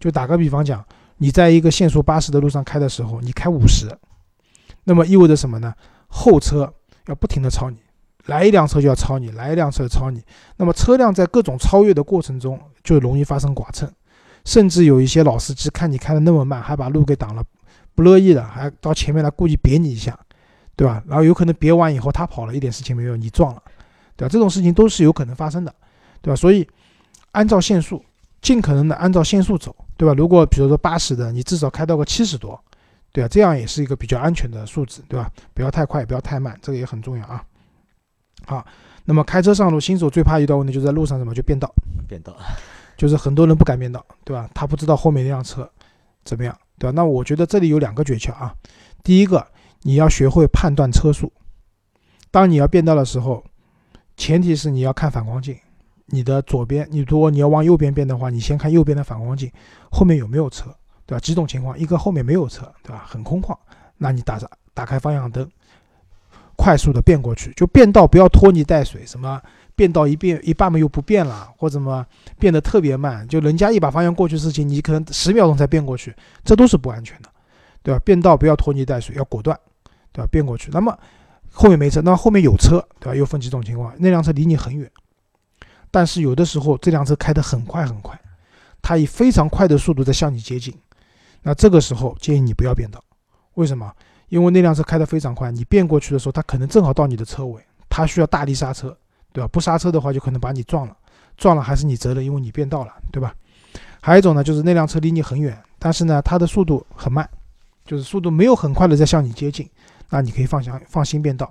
[0.00, 0.84] 就打个比方讲，
[1.16, 3.86] 你在一个限速八十的路上开的时候，你开五十，
[4.84, 5.74] 那么意味着什么呢？
[6.06, 6.72] 后车
[7.06, 7.78] 要不停的超你，
[8.26, 10.22] 来一辆车就要超你，来一辆车超你。
[10.56, 13.90] 那么车辆在各种超越的过程中，就容易发生剐蹭，
[14.44, 17.44] 甚至有一些老司机看你开的那么慢，还把路给挡了，
[17.94, 20.18] 不乐意了，还到前面来故意别你一下，
[20.76, 21.02] 对吧？
[21.06, 23.62] 然后有可能别完以后他跑了，一点事情没有，你撞了，
[24.16, 24.30] 对吧？
[24.30, 25.74] 这种事情都是有可能发生的，
[26.20, 26.36] 对吧？
[26.36, 26.68] 所以
[27.32, 28.04] 按照限速，
[28.40, 30.14] 尽可能的按照限速走，对吧？
[30.14, 32.58] 如果比如说八十的，你至少开到个七十多，
[33.12, 33.28] 对吧？
[33.28, 35.30] 这样也是一个比较安全的数字，对吧？
[35.54, 37.44] 不要太快，也不要太慢，这个也很重要啊。
[38.46, 38.66] 好，
[39.04, 41.72] 那么开车上路，新手最怕遇到问题就是在路上什么就变道，
[42.08, 42.36] 变道。
[42.96, 44.50] 就是很多人不敢变道，对吧？
[44.52, 45.70] 他不知道后面那辆车
[46.24, 46.92] 怎么样，对吧？
[46.96, 48.52] 那我觉得这里有两个诀窍啊。
[49.04, 49.46] 第一个，
[49.82, 51.32] 你要学会判断车速。
[52.32, 53.44] 当你要变道的时候，
[54.16, 55.56] 前提是你要看反光镜，
[56.10, 59.50] 你的左边，你如果你要往右边变的话，你先看右边的反光镜，
[59.90, 60.74] 后面有没有车，
[61.06, 61.20] 对吧？
[61.20, 63.04] 几种情况，一个后面没有车，对吧？
[63.06, 63.56] 很空旷，
[63.98, 65.48] 那你打着打开方向灯，
[66.56, 69.40] 快速的变过去，就变道不要拖泥带水，什么
[69.76, 72.04] 变道一变一半嘛又不变了，或者么
[72.38, 77.28] 变得特别慢，就人家一把方向过去事情，你可能十秒钟才变过去，这都是不安全的，
[77.82, 78.00] 对吧？
[78.04, 79.58] 变道不要拖泥带水，要果断，
[80.12, 80.28] 对吧？
[80.32, 80.98] 变过去，那么
[81.52, 83.14] 后面没车，那后面有车，对吧？
[83.14, 84.90] 又分几种情况，那辆车离你很远，
[85.90, 88.18] 但是有的时候这辆车开得很快很快，
[88.82, 90.74] 它以非常快的速度在向你接近，
[91.42, 93.02] 那这个时候建议你不要变道，
[93.54, 93.92] 为什么？
[94.28, 98.94] 因为那辆车开得非常快，你变过去的时候，它可能正好到你的车尾，它需要大力刹车，
[99.32, 99.48] 对吧？
[99.48, 100.94] 不刹车的话，就可能把你撞了，
[101.36, 103.34] 撞了还是你责任，因为你变道了，对吧？
[104.02, 107.28] 还有一种呢，就是那辆车离你很远，但是呢，它的速度很慢，
[107.86, 109.68] 就是速度没有很快的在向你接近，
[110.10, 111.50] 那你可以放心放心变道。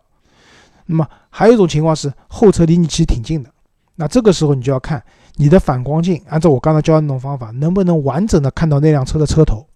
[0.86, 3.52] 那么还有一种情况是后车离你其实挺近的，
[3.98, 5.04] 那这个时候你就要看
[5.36, 9.68] 你的反光镜，按照我刚才教的那种方法，能不能完整的看到那辆车的车头。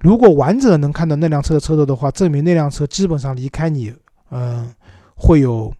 [0.00, 3.94] 如果完整的能看到那辆车的车头的话，证明那辆车基本上离开你，
[4.30, 4.74] 嗯、
[5.14, 5.72] 会有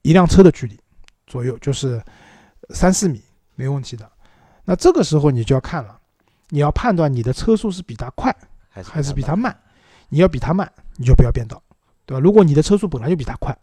[0.00, 0.76] 一辆车的距离
[1.26, 2.02] 左右，就是
[2.70, 3.22] 三四米，
[3.54, 4.10] 没问题的。
[4.64, 5.98] 那这个时候你就要看了，
[6.48, 8.34] 你要判断你的车速是比它快
[8.70, 9.52] 还是比它慢？
[9.52, 9.58] 慢。
[10.08, 11.62] 你要比它慢，你就不要变道，
[12.04, 12.20] 对吧？
[12.20, 13.56] 如果你的车速本来就比它快，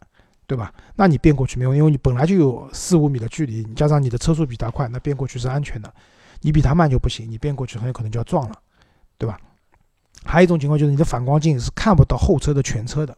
[0.50, 0.74] 对吧？
[0.96, 5.94] 那你变过去没用，因为你本来就有四五米的距离，你加上你的车速比他快，那变过去是安全的。
[6.40, 8.60] 你比他慢就不行，你变过去很有可能就要撞了，
[9.16, 9.38] 对吧？
[10.24, 13.16] 还有一种情况就是你的反光镜是看不到后车的全车的，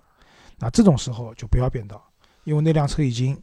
[0.59, 2.05] 那这种时候就不要变道，
[2.45, 3.35] 因为那辆车已经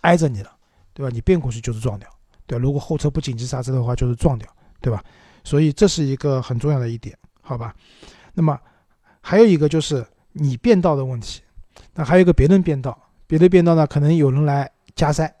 [0.00, 0.50] 挨着你了，
[0.94, 1.10] 对吧？
[1.12, 2.08] 你变过去就是撞掉，
[2.46, 2.58] 对？
[2.58, 4.48] 如果后车不紧急刹车的话，就是撞掉，
[4.80, 5.04] 对吧？
[5.44, 7.74] 所以这是一个很重要的一点，好吧？
[8.32, 8.58] 那么
[9.20, 11.42] 还有一个就是你变道的问题，
[11.94, 12.96] 那还有一个别人变道，
[13.30, 15.32] 别的变道呢，可能有人来加塞，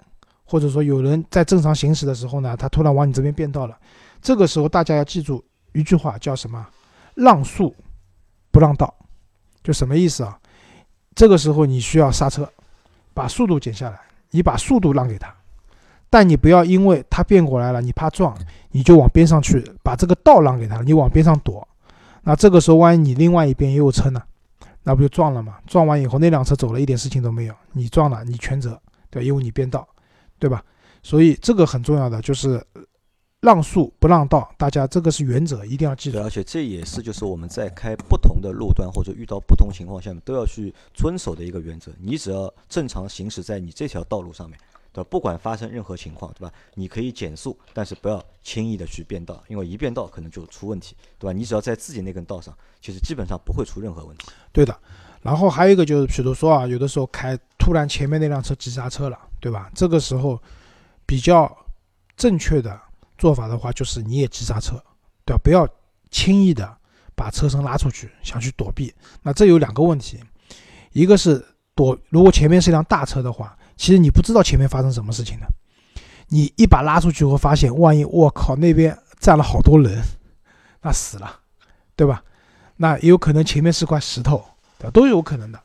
[0.44, 3.76] 或者说有人在正常行驶的时候呢，他突然往你这边变道了，
[4.22, 6.64] 这个时候大家要记住一句话，叫什么？
[7.16, 7.74] 让速
[8.52, 8.94] 不让道，
[9.64, 10.38] 就什么意思啊？
[11.16, 12.48] 这个时候你需要刹车，
[13.12, 13.98] 把速度减下来，
[14.30, 15.34] 你把速度让给他，
[16.08, 18.38] 但你不要因为他变过来了，你怕撞，
[18.70, 21.66] 你就往边上去把这个道让给他，你往边上躲，
[22.22, 24.22] 那这个时候万一你另外一边也有车呢，
[24.82, 25.58] 那不就撞了吗？
[25.66, 29.86] 撞完以后那辆车走了一点事情都没有，你撞了你全责，对，因为你变道，
[30.38, 30.64] 对吧？
[31.02, 32.62] 所以这个很重要的就是
[33.40, 36.22] 让速不让道，大家这个是原则，一定要记得，。
[36.22, 41.90] 而且这也是就是我们在开不同的路段或者遇到不同情况下面都要去遵守的一个原则。
[41.98, 44.58] 你只要正常行驶在你这条道路上面，
[44.92, 45.08] 对吧？
[45.10, 46.52] 不管发生任何情况，对吧？
[46.74, 51.32] 你可以减速，但是不要轻易的去变道，因为一变道可能就出问题，对吧？
[51.32, 54.26] 你只要在自己那根道上，其实基本上不会出任何问题。
[54.52, 54.76] 对的。
[55.22, 59.70] 然后还有一个就是，比如说啊，有的时候开突然前面那辆车急刹车了，对吧？
[59.74, 60.40] 这个时候
[61.04, 61.54] 比较
[62.16, 62.80] 正确的
[63.18, 64.82] 做法的话，就是你也急刹车，
[65.26, 65.40] 对吧？
[65.44, 65.68] 不要
[66.10, 66.74] 轻易的
[67.14, 68.92] 把车身拉出去，想去躲避。
[69.22, 70.18] 那这有两个问题，
[70.92, 75.46] 一个是躲，如果前面是一辆大车的话，其实你不知道前面发生什么事情的，
[76.28, 80.02] 你一把拉出去会发现，万一我靠那边站了好多人，
[80.82, 81.40] 那死了，
[81.96, 82.22] 对吧？
[82.76, 84.44] 那也有可能前面是块石头，
[84.92, 85.58] 都有可能的。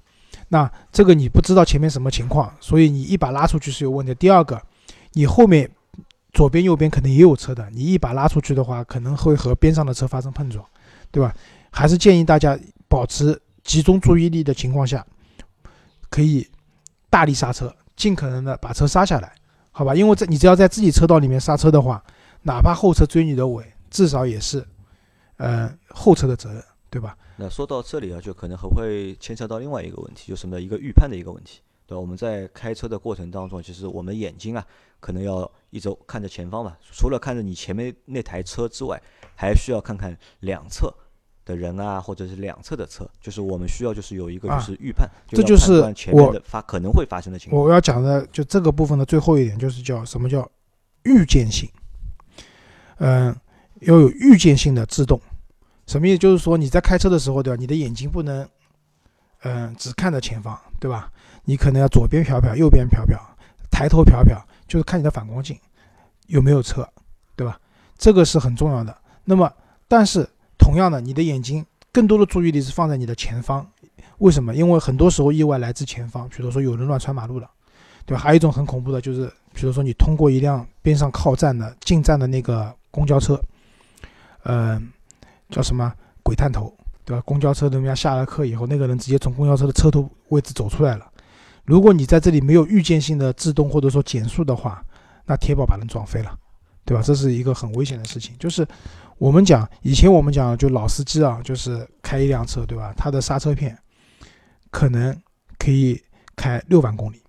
[0.47, 4.15] 那这个你不知道前面什么情况，所以你一把拉出去是有问题。
[4.15, 4.61] 第二个，
[5.11, 5.69] 你后面
[6.31, 10.65] 左边右边可能也有车的，你一把拉出去的话，可能会和边上的车发生碰撞，
[11.11, 11.35] 对吧？
[11.69, 15.05] 还是建议大家保持集中注意力的情况下，
[16.09, 16.49] 可以
[17.09, 19.33] 大力刹车，尽可能的把车刹下来，
[19.71, 19.95] 好吧？
[19.95, 22.03] 因为这你只要在自己车道里面刹车的话，
[22.43, 24.65] 哪怕后车追你的尾，至少也是，
[25.37, 27.17] 呃，后车的责任，对吧？
[27.37, 30.61] 那说到这里啊，就可能还会牵扯到另外一个问题，就是什么呢？
[30.61, 31.99] 一个预判的一个问题，对吧？
[31.99, 34.65] 我们在开车的过程当中，其实我们眼睛啊，
[34.99, 39.01] 可能要一直看着前方嘛，除了看着你前面那台车之外，
[39.35, 40.93] 还需要看看两侧
[41.45, 45.81] 的人啊，或者是两侧的车，就是我们需要就是有一个就啊是预判，要这就是
[46.11, 47.61] 我的发可能会发生的情况。
[47.61, 50.49] 我要讲的就这个部分的最后一点，就是叫什么叫
[51.03, 51.69] 预见性。
[52.97, 53.35] 嗯、
[53.81, 55.19] 要有预见性的制动，
[55.85, 56.17] 什么意思？
[56.17, 57.59] 就是说你在开车的时候，对吧？
[57.59, 58.47] 你的眼睛不能，
[59.43, 61.11] 嗯、只看着前方，对吧？
[61.43, 63.19] 你可能要左边瞟瞟，右边瞟瞟，
[63.69, 65.59] 抬头瞟瞟，就是看你的反光镜
[66.27, 66.87] 有没有车，
[67.35, 67.59] 对吧？
[67.97, 68.97] 这个是很重要的。
[69.25, 69.51] 那么，
[69.87, 73.65] 但是同样的，你的眼睛更多的注意力是放在你的前方，
[74.19, 74.53] 为什么？
[74.55, 77.49] 因为很多时候意外来自前方，比如说有人乱穿马路了，
[78.05, 78.21] 对吧？
[78.21, 83.39] 还有一种很恐怖的，就是比如说你通过一辆边上靠站的进站的那个公交车，
[84.43, 84.81] 呃，
[85.49, 87.21] 叫什么鬼探头，对吧？
[87.25, 91.05] 公交车人家下了课以后，那个人直接从公交车的车头位置走出来了。
[91.63, 94.83] 如果你在这里没有预见性的制动或者说减速的话，
[95.25, 96.37] 那铁保把人撞飞了，
[96.85, 97.01] 对吧？
[97.01, 98.35] 这是一个很危险的事情。
[98.37, 98.67] 就是
[99.17, 102.93] 我们讲以前我们讲就老司机啊，就是开一辆车，对吧？
[102.97, 103.77] 他的刹车片
[104.71, 105.15] 可能
[105.57, 106.01] 可以
[106.35, 107.21] 开六万公里，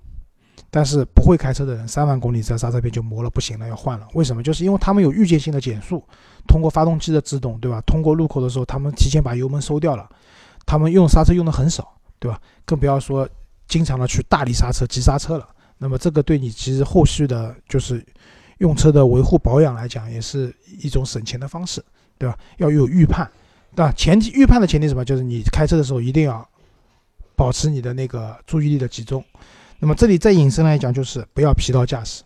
[0.70, 4.06] 但是不会开车的人三万公里这刹车片就磨了，不行了，要换了。
[4.14, 4.42] 为什么？
[4.42, 6.02] 就是因为他们有预见性的减速，
[6.48, 7.80] 通过发动机的制动，对吧？
[7.86, 10.08] 通过路口的时候，他们提前把油门收掉了，
[10.66, 12.40] 他们用刹车用的很少，对吧？
[12.64, 13.28] 更不要说
[13.68, 15.48] 经常的去大力刹车、急刹车了。
[15.78, 18.04] 那么这个对你其实后续的就是
[18.58, 21.84] 用车的维护保养来讲，也是一种省钱的方式，
[22.18, 22.38] 对吧？
[22.58, 23.30] 要有预判，
[23.74, 23.92] 对吧？
[23.92, 25.04] 前提预判的前提什么？
[25.04, 26.48] 就是你开车的时候一定要
[27.34, 29.24] 保持你的那个注意力的集中。
[29.78, 32.22] 那么这里再引申来讲，就是不要疲劳驾驶。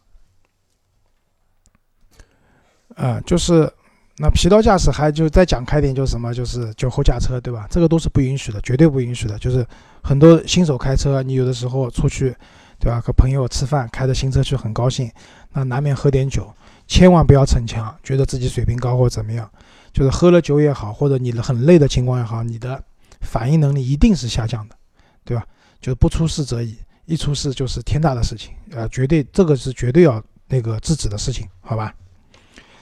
[2.96, 3.72] 啊、就是
[4.18, 7.66] 那疲劳驾驶还就再讲开点，就是什么，就是酒后驾车，对吧？
[7.70, 9.38] 这个都是不允许的，绝对不允许的。
[9.38, 9.66] 就是
[10.02, 12.36] 很多新手开车，你有的时候出去，
[12.78, 13.00] 对吧？
[13.00, 15.10] 和朋友吃饭，开着新车去很高兴，
[15.52, 16.52] 那难免喝点酒，
[16.86, 19.50] 千万不要逞强，觉得自己水平高或怎么样。
[19.92, 22.80] 就是喝了酒也好，或者你很累的情况也好，你的
[23.20, 24.76] 反应能力一定是下降的，
[25.24, 25.44] 对吧？
[25.80, 31.92] 就是不出事则已，一出事就是天大的事情，呃，绝对这个是绝对要那个制止的事情，好吧？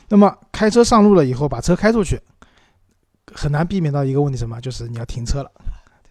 [0.08, 2.20] 那么开车上路了以后，把车开出去，
[3.32, 4.60] 很难避免到一个问题，什么？
[4.60, 5.50] 就是你要停车了，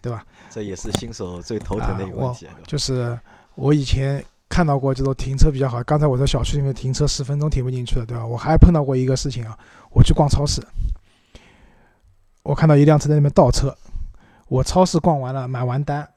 [0.02, 0.26] 对吧？
[0.50, 2.48] 这也是新手最头疼的一个问题。
[2.66, 3.16] 就是
[3.54, 4.24] 我以前
[4.58, 8.26] 看到过这种停车比较好，刚才我在小区里面停车十分钟停不进去了，对吧？
[8.26, 9.56] 我还碰到过一个事情啊，
[9.92, 10.60] 我去逛超市，
[12.42, 13.72] 我看到一辆车在那边倒车，
[14.48, 16.08] 我超市逛完了，买完单，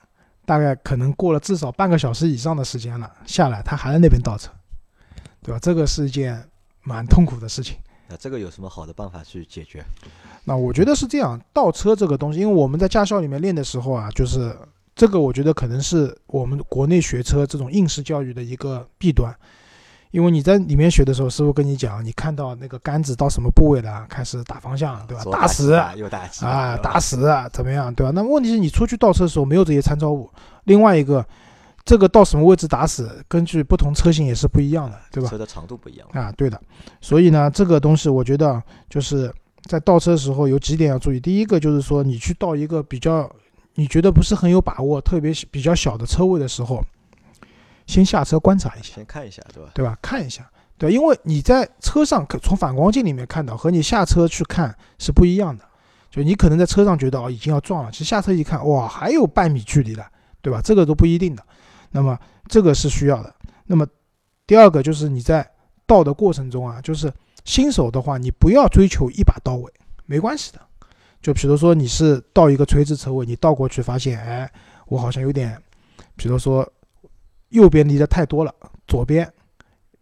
[0.43, 4.49] 大概可能过了至少半个小时以上的时间了，下来他还在那边倒车，
[5.43, 5.59] 对吧？
[5.61, 6.43] 这个是一件
[6.81, 7.77] 蛮痛苦的事情。
[8.07, 9.85] 那这个有什么好的办法去解决？
[10.45, 14.57] 那我觉得是这样，倒车这个东西，因为我们在驾校里面练的时候啊，就是
[15.01, 19.35] 这个，我觉得可能是我们国内学车这种应试教育的一个弊端，
[20.11, 25.23] 因为你在里面学的时候，师傅跟你讲，你看到那个杆子到什么部位了，开始打方向，对吧？
[25.31, 28.11] 打死又打死啊，打死怎么样，对吧？
[28.11, 30.29] 那么问题是你出去倒车的时候没有这些参照物。
[30.65, 31.25] 另外一个，
[31.83, 35.27] 这个到什么位置打死，根据不同车型也是不一样的，对吧？
[35.27, 36.61] 车的长度不一样啊，对的。
[37.01, 39.33] 所以呢，这个东西我觉得就是
[39.63, 41.19] 在倒车的时候有几点要注意。
[41.19, 43.27] 第一个就是说，你去倒一个比较
[43.75, 46.83] 你觉得不是很有把握、特别比较小的车位的时候。
[47.87, 49.71] 先下车观察一下，先看一下，对吧？
[49.73, 49.97] 对吧？
[50.01, 55.65] 看一下，对，因为你在车上从反光镜里面看到和你下车去看是不一样的。
[56.09, 60.07] 就你可能在车上觉得哦已经要撞了，其实下车一看，哇，还有半米距离了，
[60.41, 60.61] 对吧？
[60.63, 61.43] 这个都不一定的。
[61.89, 63.35] 那么这个是需要的。
[63.65, 63.85] 那么
[64.47, 65.45] 第二个就是你在
[65.85, 67.11] 倒的过程中啊，就是
[67.43, 69.73] 新手的话，你不要追求一把到位，
[70.05, 70.61] 没关系的。
[71.21, 74.51] 就比如说你是倒一个垂直车位，你倒过去发现，哎，
[74.87, 75.57] 我好像有点，
[76.15, 76.67] 比如说。
[77.51, 78.55] 右边离得太多了，
[78.87, 79.29] 左边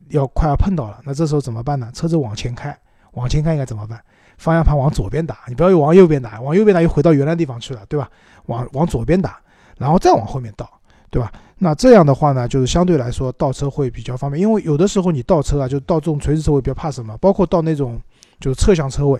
[0.09, 1.91] 要快要碰到了，那这时候怎么办呢？
[1.95, 2.79] 车子往前开，
[3.13, 3.99] 往前开应该怎么办？
[4.37, 8.07] 方向盘往左边打，你不要往右边打，往右边打又回到原来地方去了，对吧？
[8.45, 9.41] 往往左边打，
[9.79, 10.69] 然后再往后面倒，
[11.09, 11.33] 对吧？
[11.57, 17.17] 那这样的话呢，就是相对来说倒车会比较方便，因为有的时候你倒车啊，就倒这种垂直车位比较怕什么？
[17.17, 17.99] 包括倒那种
[18.39, 19.19] 就是侧向车位，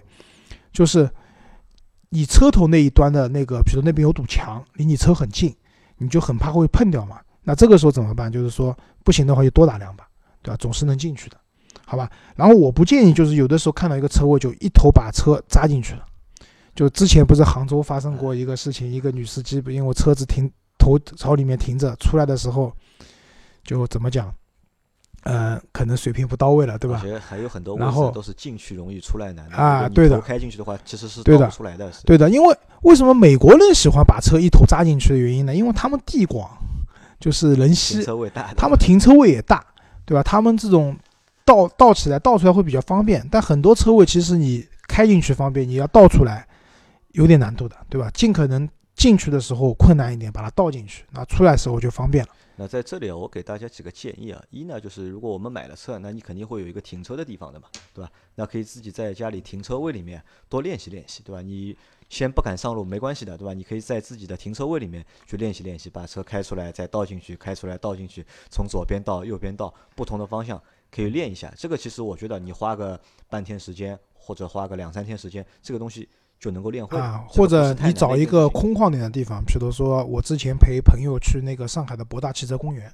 [0.71, 1.09] 就是
[2.09, 5.55] 你车头那一端的那个，比如那边有堵墙，离你车很近，
[5.97, 7.19] 你就很怕会碰掉嘛。
[7.43, 8.31] 那这个时候怎么办？
[8.31, 10.07] 就是说不行的话就多打两把，
[10.41, 10.57] 对吧？
[10.57, 11.37] 总是能进去的，
[11.85, 12.09] 好吧？
[12.35, 16.05] 然后我不建议，就是有的时候看到一个车位就一头把车扎进去了。
[16.75, 22.71] 就之前不是杭州发生过一个事情，一个女司机因为车子停头朝里面停着，出来的时候
[23.63, 24.33] 就怎么讲？
[25.23, 27.01] 呃，可能水平不到位了，对吧？
[27.27, 30.19] 还有很多然后都是进去容易出来难啊，对的。
[30.21, 32.29] 开进去的话其实是倒不出来的，对的。
[32.29, 35.53] 因为为什么美国人喜欢把车一头扎进去的原因呢？
[35.53, 36.49] 因为他们地广。
[37.19, 38.01] 就是人稀，
[38.55, 39.61] 他们停车位也大，
[40.05, 40.23] 对吧？
[40.23, 40.95] 他们这种
[41.43, 46.47] 倒倒起来倒出来会比较方便，但很多车位其实你开进去方便，你要倒出来
[47.11, 48.09] 有点难度的，对吧？
[48.13, 48.65] 尽可能
[48.99, 52.29] 进去的时候困难一点，把它倒进去，那出来时候就方便了。
[52.57, 54.43] 那在这里，我给大家几个建议啊。
[54.49, 58.11] 一呢，就是如果我们买了车，那你肯定会有一个停车的地方的嘛，对吧？
[58.35, 61.41] 那可以自己在家里停车位里面多练习练习，对吧？
[61.41, 61.73] 你
[62.09, 63.53] 先不敢上路没关系的，对吧？
[63.53, 71.53] 你可以在自己的停车位里面去练习练习，把车开出来再倒进去，开出来倒进去，从左边到右边倒，不同的方向可以练一下。
[71.55, 76.09] 这个其实我觉得你花个半天时间或者花个两三天时间，这个东西。
[76.39, 82.91] 就能够练会啊，或者你找一个空旷点的地方，比如说我之前陪朋友去那个上海的博大汽车公园，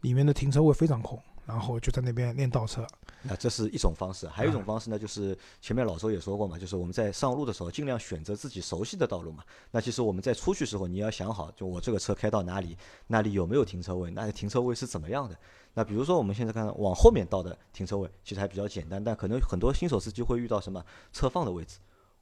[0.00, 2.86] 里面的停车位非常空，然后就在那边练倒车。
[3.22, 9.42] 那这是一种方式，还有一种方式呢，就是前面老周也说过嘛，就是我们在上路的时候尽量选择自己熟悉的道路嘛。
[9.72, 15.36] 那其实我们在出去时候，你要想好，就我这个车开到哪里，那里有没有停车位，那停车位是怎么样的？
[15.74, 21.76] 那比如说我们现在看往后面倒的停车位，其实还比较简单，但可能很多新手司机会遇到什么侧放的位置。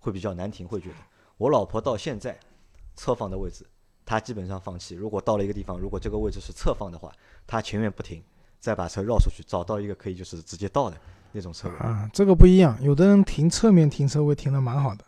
[0.06, 0.94] 会比较难停，会觉得
[1.36, 2.38] 我老婆到现在
[2.94, 3.66] 侧放的位置，
[4.04, 4.94] 她基本上放弃。
[4.94, 7.10] 如果到了一个地方，如果这个位置是侧放的话，
[7.44, 8.22] 她前面不停，
[8.60, 10.96] 再把车绕出去，找到一个可以就是直接倒的
[11.32, 11.76] 那种车位。
[11.78, 15.04] 啊，这个不一样，有的人停侧面停车位停的蛮好的，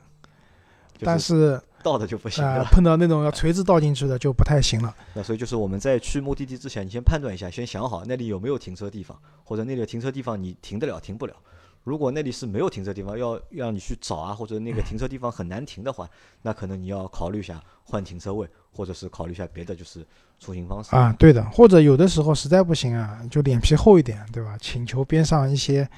[0.99, 2.65] 但是 倒的就不行了。
[2.65, 4.93] 碰到那种要垂直倒进去的就不太行了。
[5.15, 11.35] 那所以就是我们在去目的地之前，你先判断一下，先想好那里有没有停车地方，或者那里停车地方你停得了停不了。
[11.89, 16.07] 如果那里是没有停车地方，要让你去找啊，或者那个 停车地方很难停的话，
[16.43, 20.07] 那可能你要考虑一下换停车位，或者是考虑一下别的就是
[20.39, 21.11] 出行方式啊。
[21.19, 24.55] 对的，或者有的时候实在不行啊，就脸皮厚一点，对吧？
[24.61, 25.89] 请求边上一些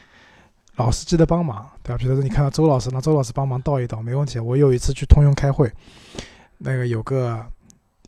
[0.76, 1.98] 老司机的帮忙，对吧？
[1.98, 4.38] 比如说你看到周老师，让周老师帮忙倒一倒没问题。
[4.38, 5.68] 我有一次去通用开会，
[6.58, 7.44] 那个有个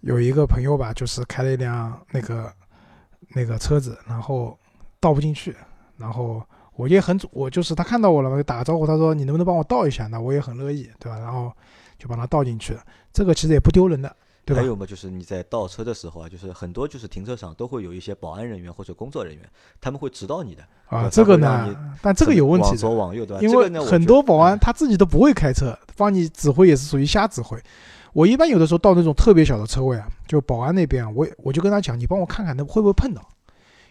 [0.02, 2.52] 有一个朋友吧，就是开了一辆那个
[3.34, 4.56] 那个车子，然后
[5.00, 5.56] 倒不进去，
[5.96, 6.40] 然后。
[6.76, 10.06] 我也很，我就是他看到我了嘛，打个招呼，他说你能不能帮我倒一下？
[10.06, 11.18] 那我也很乐意，对吧？
[11.18, 11.52] 然后
[11.98, 12.82] 就把它倒进去了，
[13.12, 14.62] 这个其实也不丢人的，对吧？
[14.62, 19.48] 还有嘛，就是你在倒车的时候啊，就是很多就是停车场都会有一些保安人员或者工作人员，
[19.80, 21.08] 他们会指导你的啊。
[21.10, 23.42] 这个呢，但这个有问题，往左往右，对吧？
[23.42, 27.56] 因为很多保安他自己都不会开车，帮你指挥也是属于瞎指挥。
[28.14, 33.26] 我一般有的时候到那种特别小的车位啊，就保安那边，我我就跟他讲，你帮我看看那会不会碰到，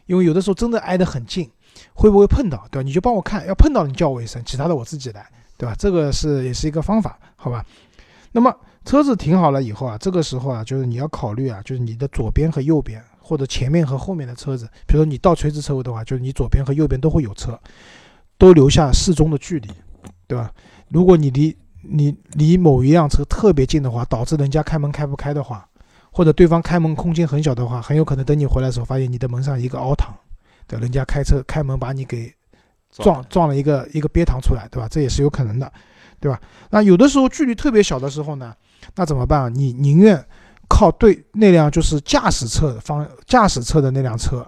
[0.07, 1.49] 因为有的时候真的挨得很近。
[1.93, 2.85] 会不会碰到，对吧？
[2.85, 5.25] 你就帮我看，要碰到你叫我一声，其他的我自己来，
[5.57, 5.75] 对吧？
[5.77, 7.65] 这个是也是一个方法，好吧？
[8.31, 8.55] 那么
[8.85, 17.59] 车子停好了以后啊，这个时候啊，就是你要考虑啊，就是你的左边和右边，或者前面和后面的车子，比如说你倒垂直车位的话，就是你左边和右边都会有车，
[18.37, 19.69] 都留下适中的距离，
[20.27, 20.51] 对吧？
[20.89, 25.67] 如果你离你离某一辆车特别近的话，导致人家开门开不开的话，
[26.11, 30.07] 或者对方开门空间很小的话，很有可能等你回来的时候，发现你的门上一个凹膛。
[30.67, 30.79] 对？
[30.79, 32.33] 人家开车开门把你给
[32.91, 34.87] 撞撞了一个一个鳖塘出来，对吧？
[34.89, 35.71] 这也是有可能的，
[36.19, 36.39] 对吧？
[36.69, 38.55] 那有的时候距离特别小的时候呢，
[38.95, 39.53] 那怎么办？
[39.53, 40.23] 你宁愿
[40.67, 44.45] 靠对那辆就是驾驶侧方驾驶侧的那辆车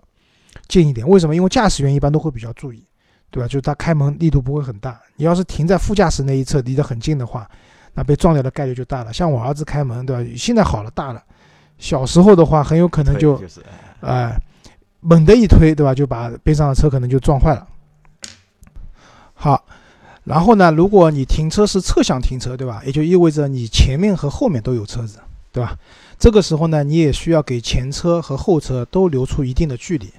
[0.68, 1.36] 近一点，为什么？
[1.36, 2.86] 因为驾驶员一般都会比较注意，
[3.30, 3.48] 对吧？
[3.48, 5.00] 就是他开门力度不会很大。
[5.16, 7.50] 你要是停在副驾驶那一侧，离得很近的话，
[7.94, 9.12] 那被撞掉的概率就大了。
[9.12, 10.32] 像我儿子开门，对吧？
[10.38, 11.22] 现在好了，大了。
[11.78, 13.42] 小时候的话，很有可能就，
[14.02, 14.40] 哎，
[15.04, 15.94] 猛地一推，对吧？
[15.94, 17.68] 就把边上的车可能就撞坏了。
[19.34, 19.64] 好，
[20.24, 22.82] 然后呢，如果你停车是侧向停车，对吧？
[22.86, 25.20] 也就意味着你前面和后面都有车子，
[25.52, 25.78] 对吧？
[26.18, 30.12] 这个时候呢，你也需要给前车和后车都留出一定的距离。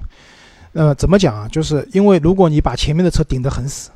[0.74, 1.48] 呃，怎么讲啊？
[1.48, 3.90] 就是因为如果你把前面的车顶得很死，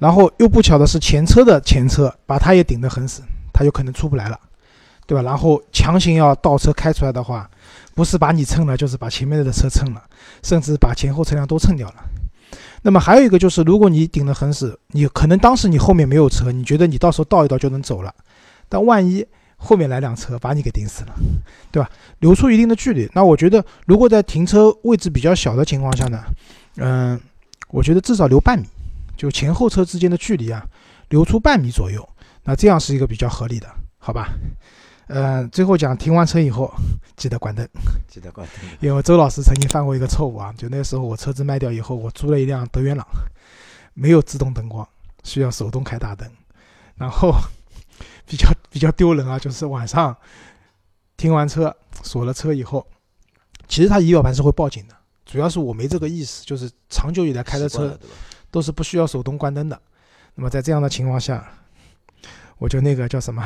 [0.00, 3.22] 然后又不巧的是前车的前车把它也顶得很死，
[3.52, 4.38] 它有可能出不来了。
[5.04, 5.22] 对吧？
[5.22, 7.50] 然后强行要倒车开出来的话，
[7.94, 10.02] 不是把你蹭了，就是把前面的车蹭了，
[10.42, 11.96] 甚至把前后车辆都蹭掉了。
[12.82, 18.12] 那么还有一个就是，如果你顶得很死，你可能当时你后面没有车，你觉得你到时候倒一倒就能走了，
[18.68, 19.24] 但万一
[19.56, 21.14] 后面来辆车把你给顶死了，
[21.70, 21.88] 对吧？
[22.18, 23.08] 留出一定的距离。
[23.14, 26.24] 那我觉得，如果在停车位置比较小的情况下呢，
[26.76, 27.20] 嗯，
[27.68, 28.66] 我觉得至少留半米，
[29.16, 30.66] 就前后车之间的距离啊，
[31.10, 32.06] 留出半米左右，
[32.42, 33.68] 那这样是一个比较合理的，
[33.98, 34.30] 好吧？
[35.14, 36.72] 嗯，最后讲停完车以后
[37.16, 37.68] 记得关灯，
[38.08, 38.70] 记得关灯。
[38.80, 43.06] 因为周老师曾经犯过一个错误啊，就那时候我车子卖掉以后，我租了一辆德源朗，
[43.92, 44.88] 没有自动灯光，
[45.22, 46.26] 需要手动开大灯，
[46.96, 47.30] 然后
[48.26, 50.16] 比较比较丢人啊，就是晚上
[51.18, 52.86] 停完车锁了车以后，
[53.68, 54.96] 其实它仪表盘是会报警的，
[55.26, 57.98] 主要是我没这个意识，就是长久以来开的车
[58.50, 59.78] 都是不需要手动关灯的，
[60.36, 61.46] 那么在这样的情况下，
[62.56, 63.42] 我就那个叫什么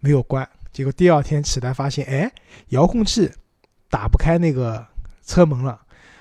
[0.00, 0.48] 没有关。
[0.74, 2.30] 结果第二天起来发现，哎，
[2.70, 3.30] 遥控器
[3.88, 4.84] 打不开那个
[5.24, 5.80] 车门了。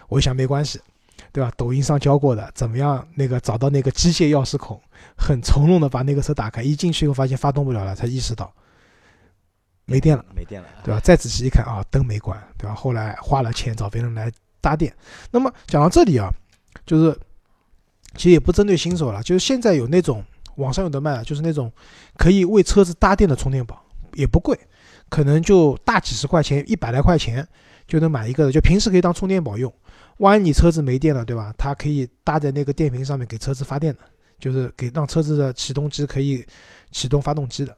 [0.09, 0.79] 我想没关系，
[1.31, 1.51] 对吧？
[1.57, 3.05] 抖音上教过的，怎么样？
[3.15, 4.79] 那个找到那个机械钥匙孔，
[5.17, 6.61] 很从容的把那个车打开。
[6.61, 8.53] 一进去以后发现发动不了了，才意识到
[9.85, 10.99] 没电了，没电了，对吧？
[10.99, 12.75] 再仔细一看啊，灯没关，对吧？
[12.75, 14.31] 后来花了钱找别人来
[14.61, 14.95] 搭电。
[15.31, 16.29] 那么讲到这里啊，
[16.85, 17.19] 就是
[18.15, 20.23] 其实也不针对新手了，就是现在有那种
[20.57, 21.71] 网上有的卖，就是那种
[22.17, 23.82] 可以为车子搭电的充电宝。
[24.13, 24.59] 也不贵，
[25.09, 27.47] 可能就大几十块钱，一百来块钱
[27.87, 29.73] 就能买一个的，就平时可以当充电宝用。
[30.17, 31.53] 万一你车子没电了，对吧？
[31.57, 33.99] 它可以搭在那个电瓶上面给车子发电的，
[34.39, 36.45] 就是给让车子的启动机可以
[36.91, 37.75] 启动发动机的。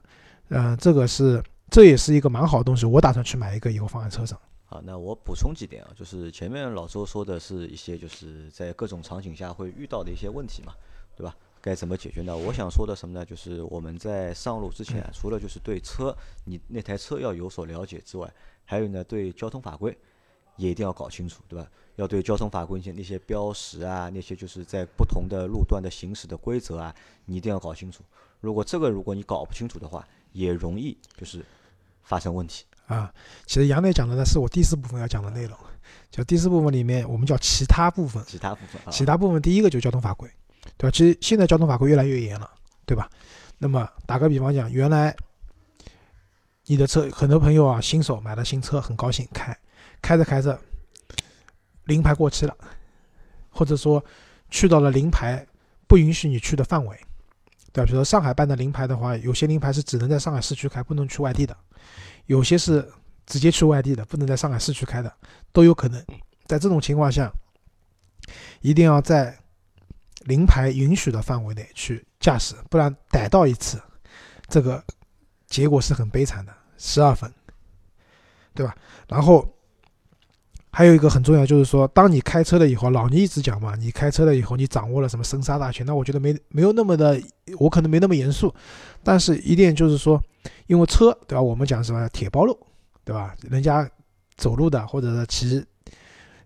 [0.49, 4.37] 嗯，这个是这也是一个蛮好的东西，我打算去买一个以后放在车上。
[4.65, 10.73] 好，那我补充几点啊，就是前面老周说的是一些就是在各种场景下会遇到的一些问题嘛，
[11.15, 11.33] 对吧？
[11.65, 12.37] 该怎么解决呢？
[12.37, 13.25] 我想说的什么呢？
[13.25, 18.31] 就是我们在上路之前，除了就是对车，你那台车要有所了解之外，
[18.65, 19.97] 还有呢，对交通法规
[20.57, 21.67] 也一定要搞清楚，对吧？
[21.95, 26.93] 要对交通法规一些那些标识啊，那些就是在不同的路段的行驶的规则啊，
[27.25, 28.03] 你一定要搞清楚。
[28.41, 31.43] 如果这个如果你搞不清楚的话，也容易就是
[32.03, 33.11] 发生问题啊。
[33.47, 35.57] 其实杨磊讲的呢，是我第四部分要讲的内容，
[36.11, 40.29] 就第四部分里面我们叫其他部分，其他部分，啊其他部分第一个就交通法规。
[40.77, 40.91] 对吧？
[40.91, 42.49] 其实现在交通法规越来越严了，
[42.85, 43.09] 对吧？
[43.57, 45.15] 那么打个比方讲，原来
[46.65, 49.57] 你的车，很多朋友啊，新手买了新车，很高兴开，
[50.01, 50.59] 开着开着，
[51.85, 52.57] 临牌过期了，
[53.49, 54.03] 或者说
[54.49, 55.45] 去到了临牌
[55.87, 56.99] 不允许你去的范围，
[57.71, 57.85] 对吧？
[57.85, 61.55] 比如说上海办的临牌的话，有些临牌是只能在上海市区开，不能去外地的；
[62.25, 62.85] 有些是
[63.25, 65.13] 直接去外地的，不能在上海市区开的，
[65.53, 66.03] 都有可能。
[66.45, 67.31] 在这种情况下，
[68.59, 69.37] 一定要在。
[70.25, 73.81] 临牌允许的范围内去驾驶，不然逮到一次，
[74.47, 74.83] 这个
[75.47, 77.31] 结果是很悲惨的，十二分，
[78.53, 78.75] 对吧？
[79.07, 79.47] 然后
[80.71, 85.85] 还有一个很重要，就是说，当你开车了以后，老倪一直讲嘛，你开车了以后，你掌握了什么生杀大权？
[85.85, 87.21] 那我觉得没没有那么的，
[87.59, 88.53] 我可能没那么严肃，
[89.03, 90.21] 但是一定就是说，
[90.67, 91.41] 因为车，对吧？
[91.41, 92.59] 我们讲什么铁包路，
[93.03, 93.35] 对吧？
[93.49, 93.89] 人家
[94.35, 95.65] 走路的或者是骑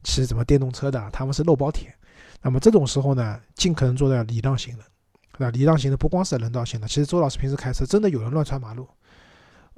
[0.03, 1.95] 骑什么电动车的，他们是肉包铁。
[2.41, 4.85] 那么这种时候呢，尽可能做到礼让行人，
[5.33, 5.51] 对吧？
[5.51, 8.87] 礼让行人不光是人道行人，其实周老师平时开车真的有人乱穿马路，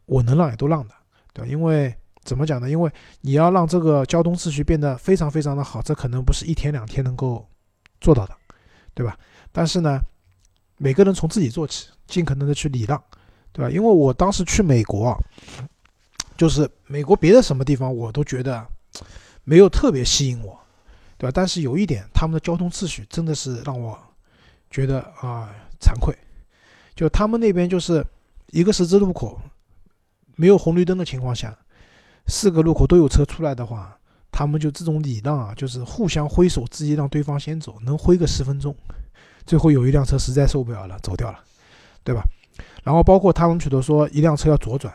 [0.05, 0.93] 我能让也都让的，
[1.33, 1.51] 对吧？
[1.51, 2.69] 因为怎么讲呢？
[2.69, 2.91] 因为
[3.21, 7.47] 你要让这个交通秩序变得非常非常的好，这可能不是一天两天能够
[7.99, 8.35] 做到的，
[8.93, 9.17] 对吧？
[9.51, 9.99] 但是呢，
[10.77, 13.03] 每个人从自己做起，尽可能的去礼让，
[13.51, 13.71] 对吧？
[13.71, 15.17] 因为我当时去美国，
[16.37, 18.67] 就是美国别的什么地方我都觉得
[19.43, 20.60] 没有特别吸引我。
[21.21, 21.31] 对吧？
[21.31, 23.95] 但是有一点，他们的交通秩序真的是让我
[24.71, 26.17] 觉得啊惭愧。
[26.95, 28.03] 就他们那边就是
[28.47, 29.39] 一个十字路口，
[30.35, 31.55] 没有红绿灯的情况下，
[32.25, 33.95] 四个路口都有车出来的话，
[34.31, 34.47] 他。
[34.47, 38.75] 们就这种礼让啊，就是互相挥手致意，让对方先走，能挥个十分钟，
[39.45, 41.39] 最后有一辆车实在受不了了，走掉了，
[42.03, 42.23] 对吧？
[42.83, 44.91] 然后包括他们觉得说一辆车要左转，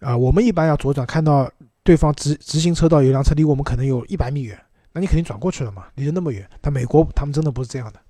[0.00, 1.50] 啊，我们一般要左转，看到
[1.82, 4.60] 对方直直行车道有辆车离我们可能有一百米远，
[4.94, 6.48] 那你肯定转过去了嘛，离得那么远。
[6.62, 8.00] 但美国他们真的不是这样的，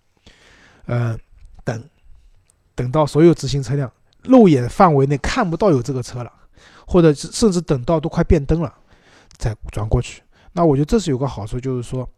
[0.85, 1.19] 呃，
[1.65, 1.83] 等，
[2.77, 3.91] 等到所有直行车辆
[4.23, 6.33] 肉眼范围内看不到有这个车了，
[6.87, 8.73] 或者甚至等到都快变灯了。
[9.37, 10.23] 再转过去，
[10.53, 12.09] 那我觉得这是有个好处，就是说，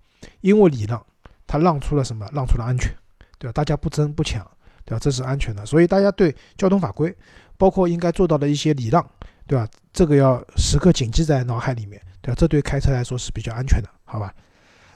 [0.42, 1.02] 因为礼让，
[1.46, 2.28] 他让出了什么？
[2.34, 2.94] 让出了安全，
[3.38, 3.52] 对吧？
[3.52, 4.46] 大家不争不抢，
[4.84, 4.98] 对吧？
[4.98, 7.16] 这是安全的，所以大家对交通法规，
[7.56, 9.04] 包括应该做到的一些礼让，
[9.46, 9.66] 对吧？
[9.92, 12.34] 这个要时刻谨记在脑海里面，对吧？
[12.36, 14.34] 这对开车来说是比较安全的，好吧？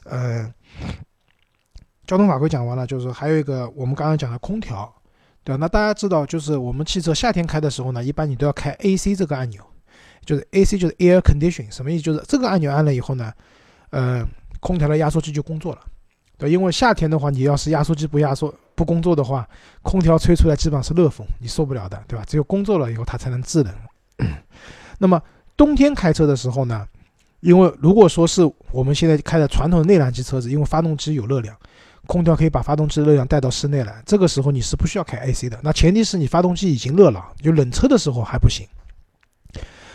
[0.05, 0.53] 呃，
[2.07, 4.93] 交通法规讲完了，就是还有一个我们刚刚讲的空调，
[5.45, 5.59] 对吧？
[5.61, 9.63] 那大家知道，就是我们汽车夏天开的时候呢，一般你都要开 AC 这个按钮。
[10.23, 12.03] 就是 A C 就是 Air Condition，什么意思？
[12.03, 13.33] 就是这个按钮按了以后呢，
[13.89, 14.25] 呃，
[14.61, 15.81] 空调的压缩机就工作了，
[16.37, 19.49] 对，因为夏天的话，你要是压缩机不压缩不工作的话，
[19.81, 22.25] 空调吹出来基本上是热风，你受不了的，对吧？
[22.29, 23.75] 只有工作了以后它才能制冷。
[25.01, 25.21] 那么
[25.57, 26.87] 冬天开车的时候呢，
[27.41, 28.43] 因为如果说是
[28.73, 31.57] 我们现在开的传统的内燃机车子，因为发动机有热量，
[32.07, 35.59] 空调可以把发动机的热量带到室内来，这个时候你是不需要开 A C 的。
[35.63, 38.67] 那前提是你发动机已经热了，就冷车的时候还不行。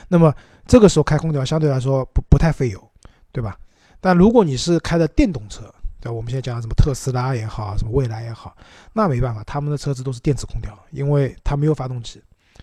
[0.07, 0.33] 那么
[0.67, 2.91] 这个时候开空调相对来说不不太费油，
[3.31, 3.57] 对吧？
[3.99, 5.63] 但如果你是开的电动车，
[5.99, 8.55] 对，我们现在讲什么特斯拉也好，什么蔚来也好，
[8.93, 12.21] 那没办法，他们的车子都是电子空调，因为它没有发动机，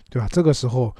[0.09, 0.27] 对吧？
[0.31, 0.95] 这个时候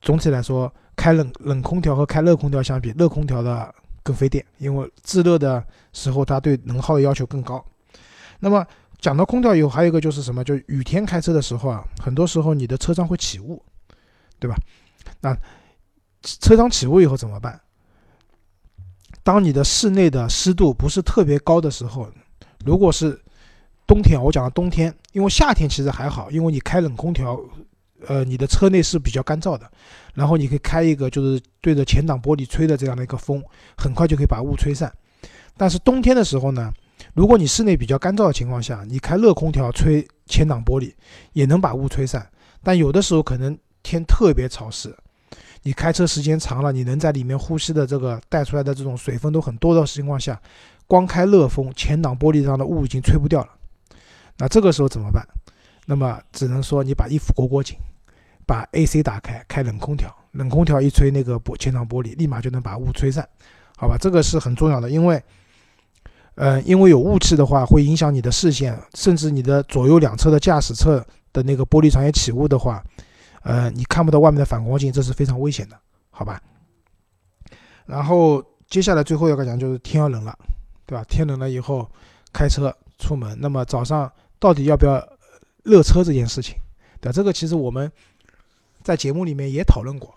[0.00, 3.74] 总体来说，开冷冷空调和开热空调相比，热空调的
[4.08, 7.62] 更费电，因为制热的时候它对能耗的要求更高。
[8.40, 8.66] 那么
[8.98, 10.42] 讲到空调以后，还有一个就是什么？
[10.42, 13.62] 就是雨天开车的时候啊，很多时候你的车窗会起雾，
[14.38, 14.56] 对吧？
[15.20, 15.36] 那
[16.22, 17.60] 车窗起雾以后怎么办？
[19.22, 22.10] 当你的室内的湿度不是特别高的时候，
[22.64, 23.20] 如果是
[23.86, 27.38] 冬天，我讲的冬天，因为夏天其实还好，因为你开冷空调，
[28.06, 29.70] 呃，你的车内是比较干燥的，
[30.18, 33.40] 然后你可以开一个就是对着前挡玻璃吹的这样的一个风，
[33.76, 34.92] 很快就可以把雾吹散。
[35.56, 36.72] 但是冬天的时候呢，
[37.14, 40.92] 如果你室内比较干燥的情况下，你开热空调吹前挡玻璃
[41.34, 42.28] 也能把雾吹散，
[42.64, 44.92] 但有的时候可能天特别潮湿。
[45.62, 50.40] 你开车时间长了，你能在里面呼吸的这个带出来的这种水分都很多的情况下，
[50.88, 53.50] 光开热风，前挡玻璃上的雾已经吹不掉了。
[54.36, 55.24] 那这个时候怎么办？
[55.86, 57.76] 那么只能说你把衣服裹裹紧，
[58.48, 63.28] 把 AC 打开，开冷空调，冷空调一吹，那个玻前挡玻璃立马就能把雾吹散，
[63.76, 63.98] 好吧？
[64.00, 65.22] 这个是很重要的，因为，
[66.34, 72.82] 呃，因为有雾气的话，会影响你的视线，甚至你的左右两侧的驾驶侧的那个玻璃上也起雾的话。
[73.42, 75.78] 呃，你看不到外面的反光镜，这是非常危险的，
[76.10, 76.40] 好吧？
[77.86, 80.36] 然后接下来最后要讲就是天要冷了，
[80.86, 81.04] 对吧？
[81.04, 81.88] 天冷了以后
[82.32, 85.02] 开车出门，那么早上到底要不要
[85.62, 86.56] 热车这件事情，
[87.00, 87.90] 对这个其实我们
[88.88, 90.14] 在节目里面也讨论过。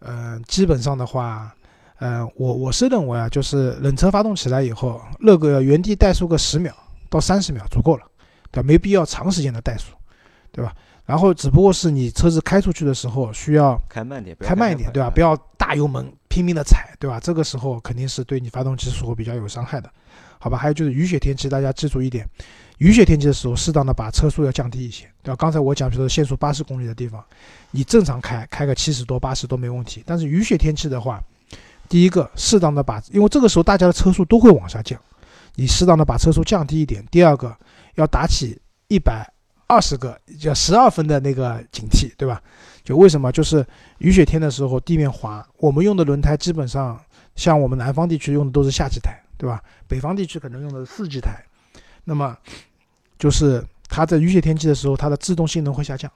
[0.00, 1.54] 嗯，基本上的话，
[2.00, 6.74] 嗯，我我是认为啊，就是冷车发动起来以后，热个原地怠速个十秒
[7.08, 8.02] 到三十秒足够了，
[8.50, 8.66] 对吧？
[8.66, 9.94] 没必要长时间的怠速，
[10.50, 10.74] 对吧？
[11.06, 15.08] 然后只不过是你车子开出去的时候需要开慢点，开慢一点，对吧？
[15.08, 17.20] 不要大油门拼命的踩，对吧？
[17.20, 19.88] 这个时候肯定是对你发动机是会比较有伤害的，
[20.38, 20.56] 好吧？
[20.56, 22.28] 还有就是雨雪天气，大家记住一点，
[22.78, 25.36] 雨雪天气的时候，适当的把车速要降低一些，对吧？
[25.36, 27.24] 刚才我讲，比如说限速八十公里的地方，
[27.70, 30.02] 你正常开开个七十多、八十都没问题。
[30.06, 31.22] 但是雨雪天气的话，
[31.88, 35.00] 第一个适当的把，因为这个时候大家的车速都会往下降，
[35.56, 37.04] 你适当的把车速降低一点。
[37.10, 37.56] 第二个
[37.94, 39.30] 要打起一百。
[39.70, 42.42] 二十个叫十二分的那个警惕，对吧？
[42.82, 43.30] 就为什么？
[43.30, 43.62] 就是
[43.98, 46.98] 雨雪天的时候地面滑，我们用的轮胎基本上
[47.36, 49.62] 像我们南方地区用的都是夏季胎，对吧？
[49.86, 51.42] 北方地区可能用的是四季胎。
[52.04, 52.36] 那么
[53.18, 56.10] 就是它在雨雪天气的时候，它的制动性能会下降。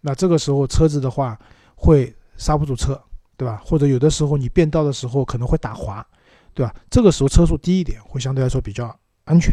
[0.00, 1.36] 那这个时候车子的话
[1.74, 3.00] 会刹不住车，
[3.36, 3.60] 对吧？
[3.64, 6.06] 或者有的时候你变道的时候可能会打滑，
[6.54, 6.74] 对吧？
[6.88, 8.94] 这个时候车速低一点会相对来说比较
[9.24, 9.52] 安全，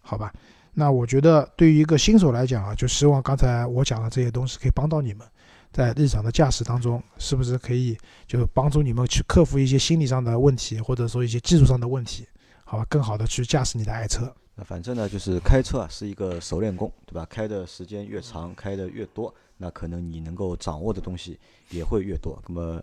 [0.00, 0.32] 好吧？
[0.74, 5.26] 那我觉得，对于一个新手来讲啊，就希望刚才我讲的这些东西可以帮到你们，
[5.72, 7.98] 在日常的驾驶当中，是不是可以
[8.28, 12.28] 就帮助你们去克服一些心理上的问题，或者说一些技术上的问题，
[12.70, 14.30] 好吧，更好的去驾驶你的爱车。
[14.54, 17.24] 那反正呢，就是开车啊，是一个熟练工，对吧？
[17.24, 21.40] 开的时间越长，开的越多，那可能你能够掌握的东西
[21.70, 22.38] 也会越多。
[22.46, 22.82] 那么。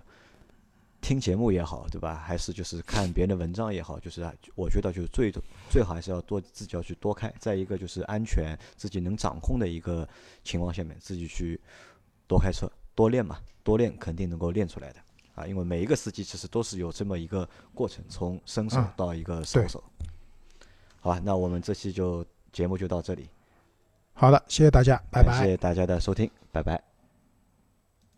[1.02, 2.16] 听节目也好，对吧？
[2.16, 5.32] 还是就是看别人的文章也好，就是我觉得就是最
[5.70, 7.32] 最好还是要多自己要去多开。
[7.38, 10.10] 再一个就是安全，自己能掌控的一个
[10.44, 11.62] 情况下面，自己去
[12.26, 15.00] 多开车，多练嘛，多练肯定能够练出来的。
[15.36, 19.84] 啊，因为每一个司机其实都是有这么一个过程，从新手嗯到一个熟对手。
[21.00, 23.30] 好吧，那我们这期就节目就到这里，
[24.14, 25.46] 好的，谢谢大家，拜拜谢。
[25.46, 26.95] 谢大家的收听，拜拜。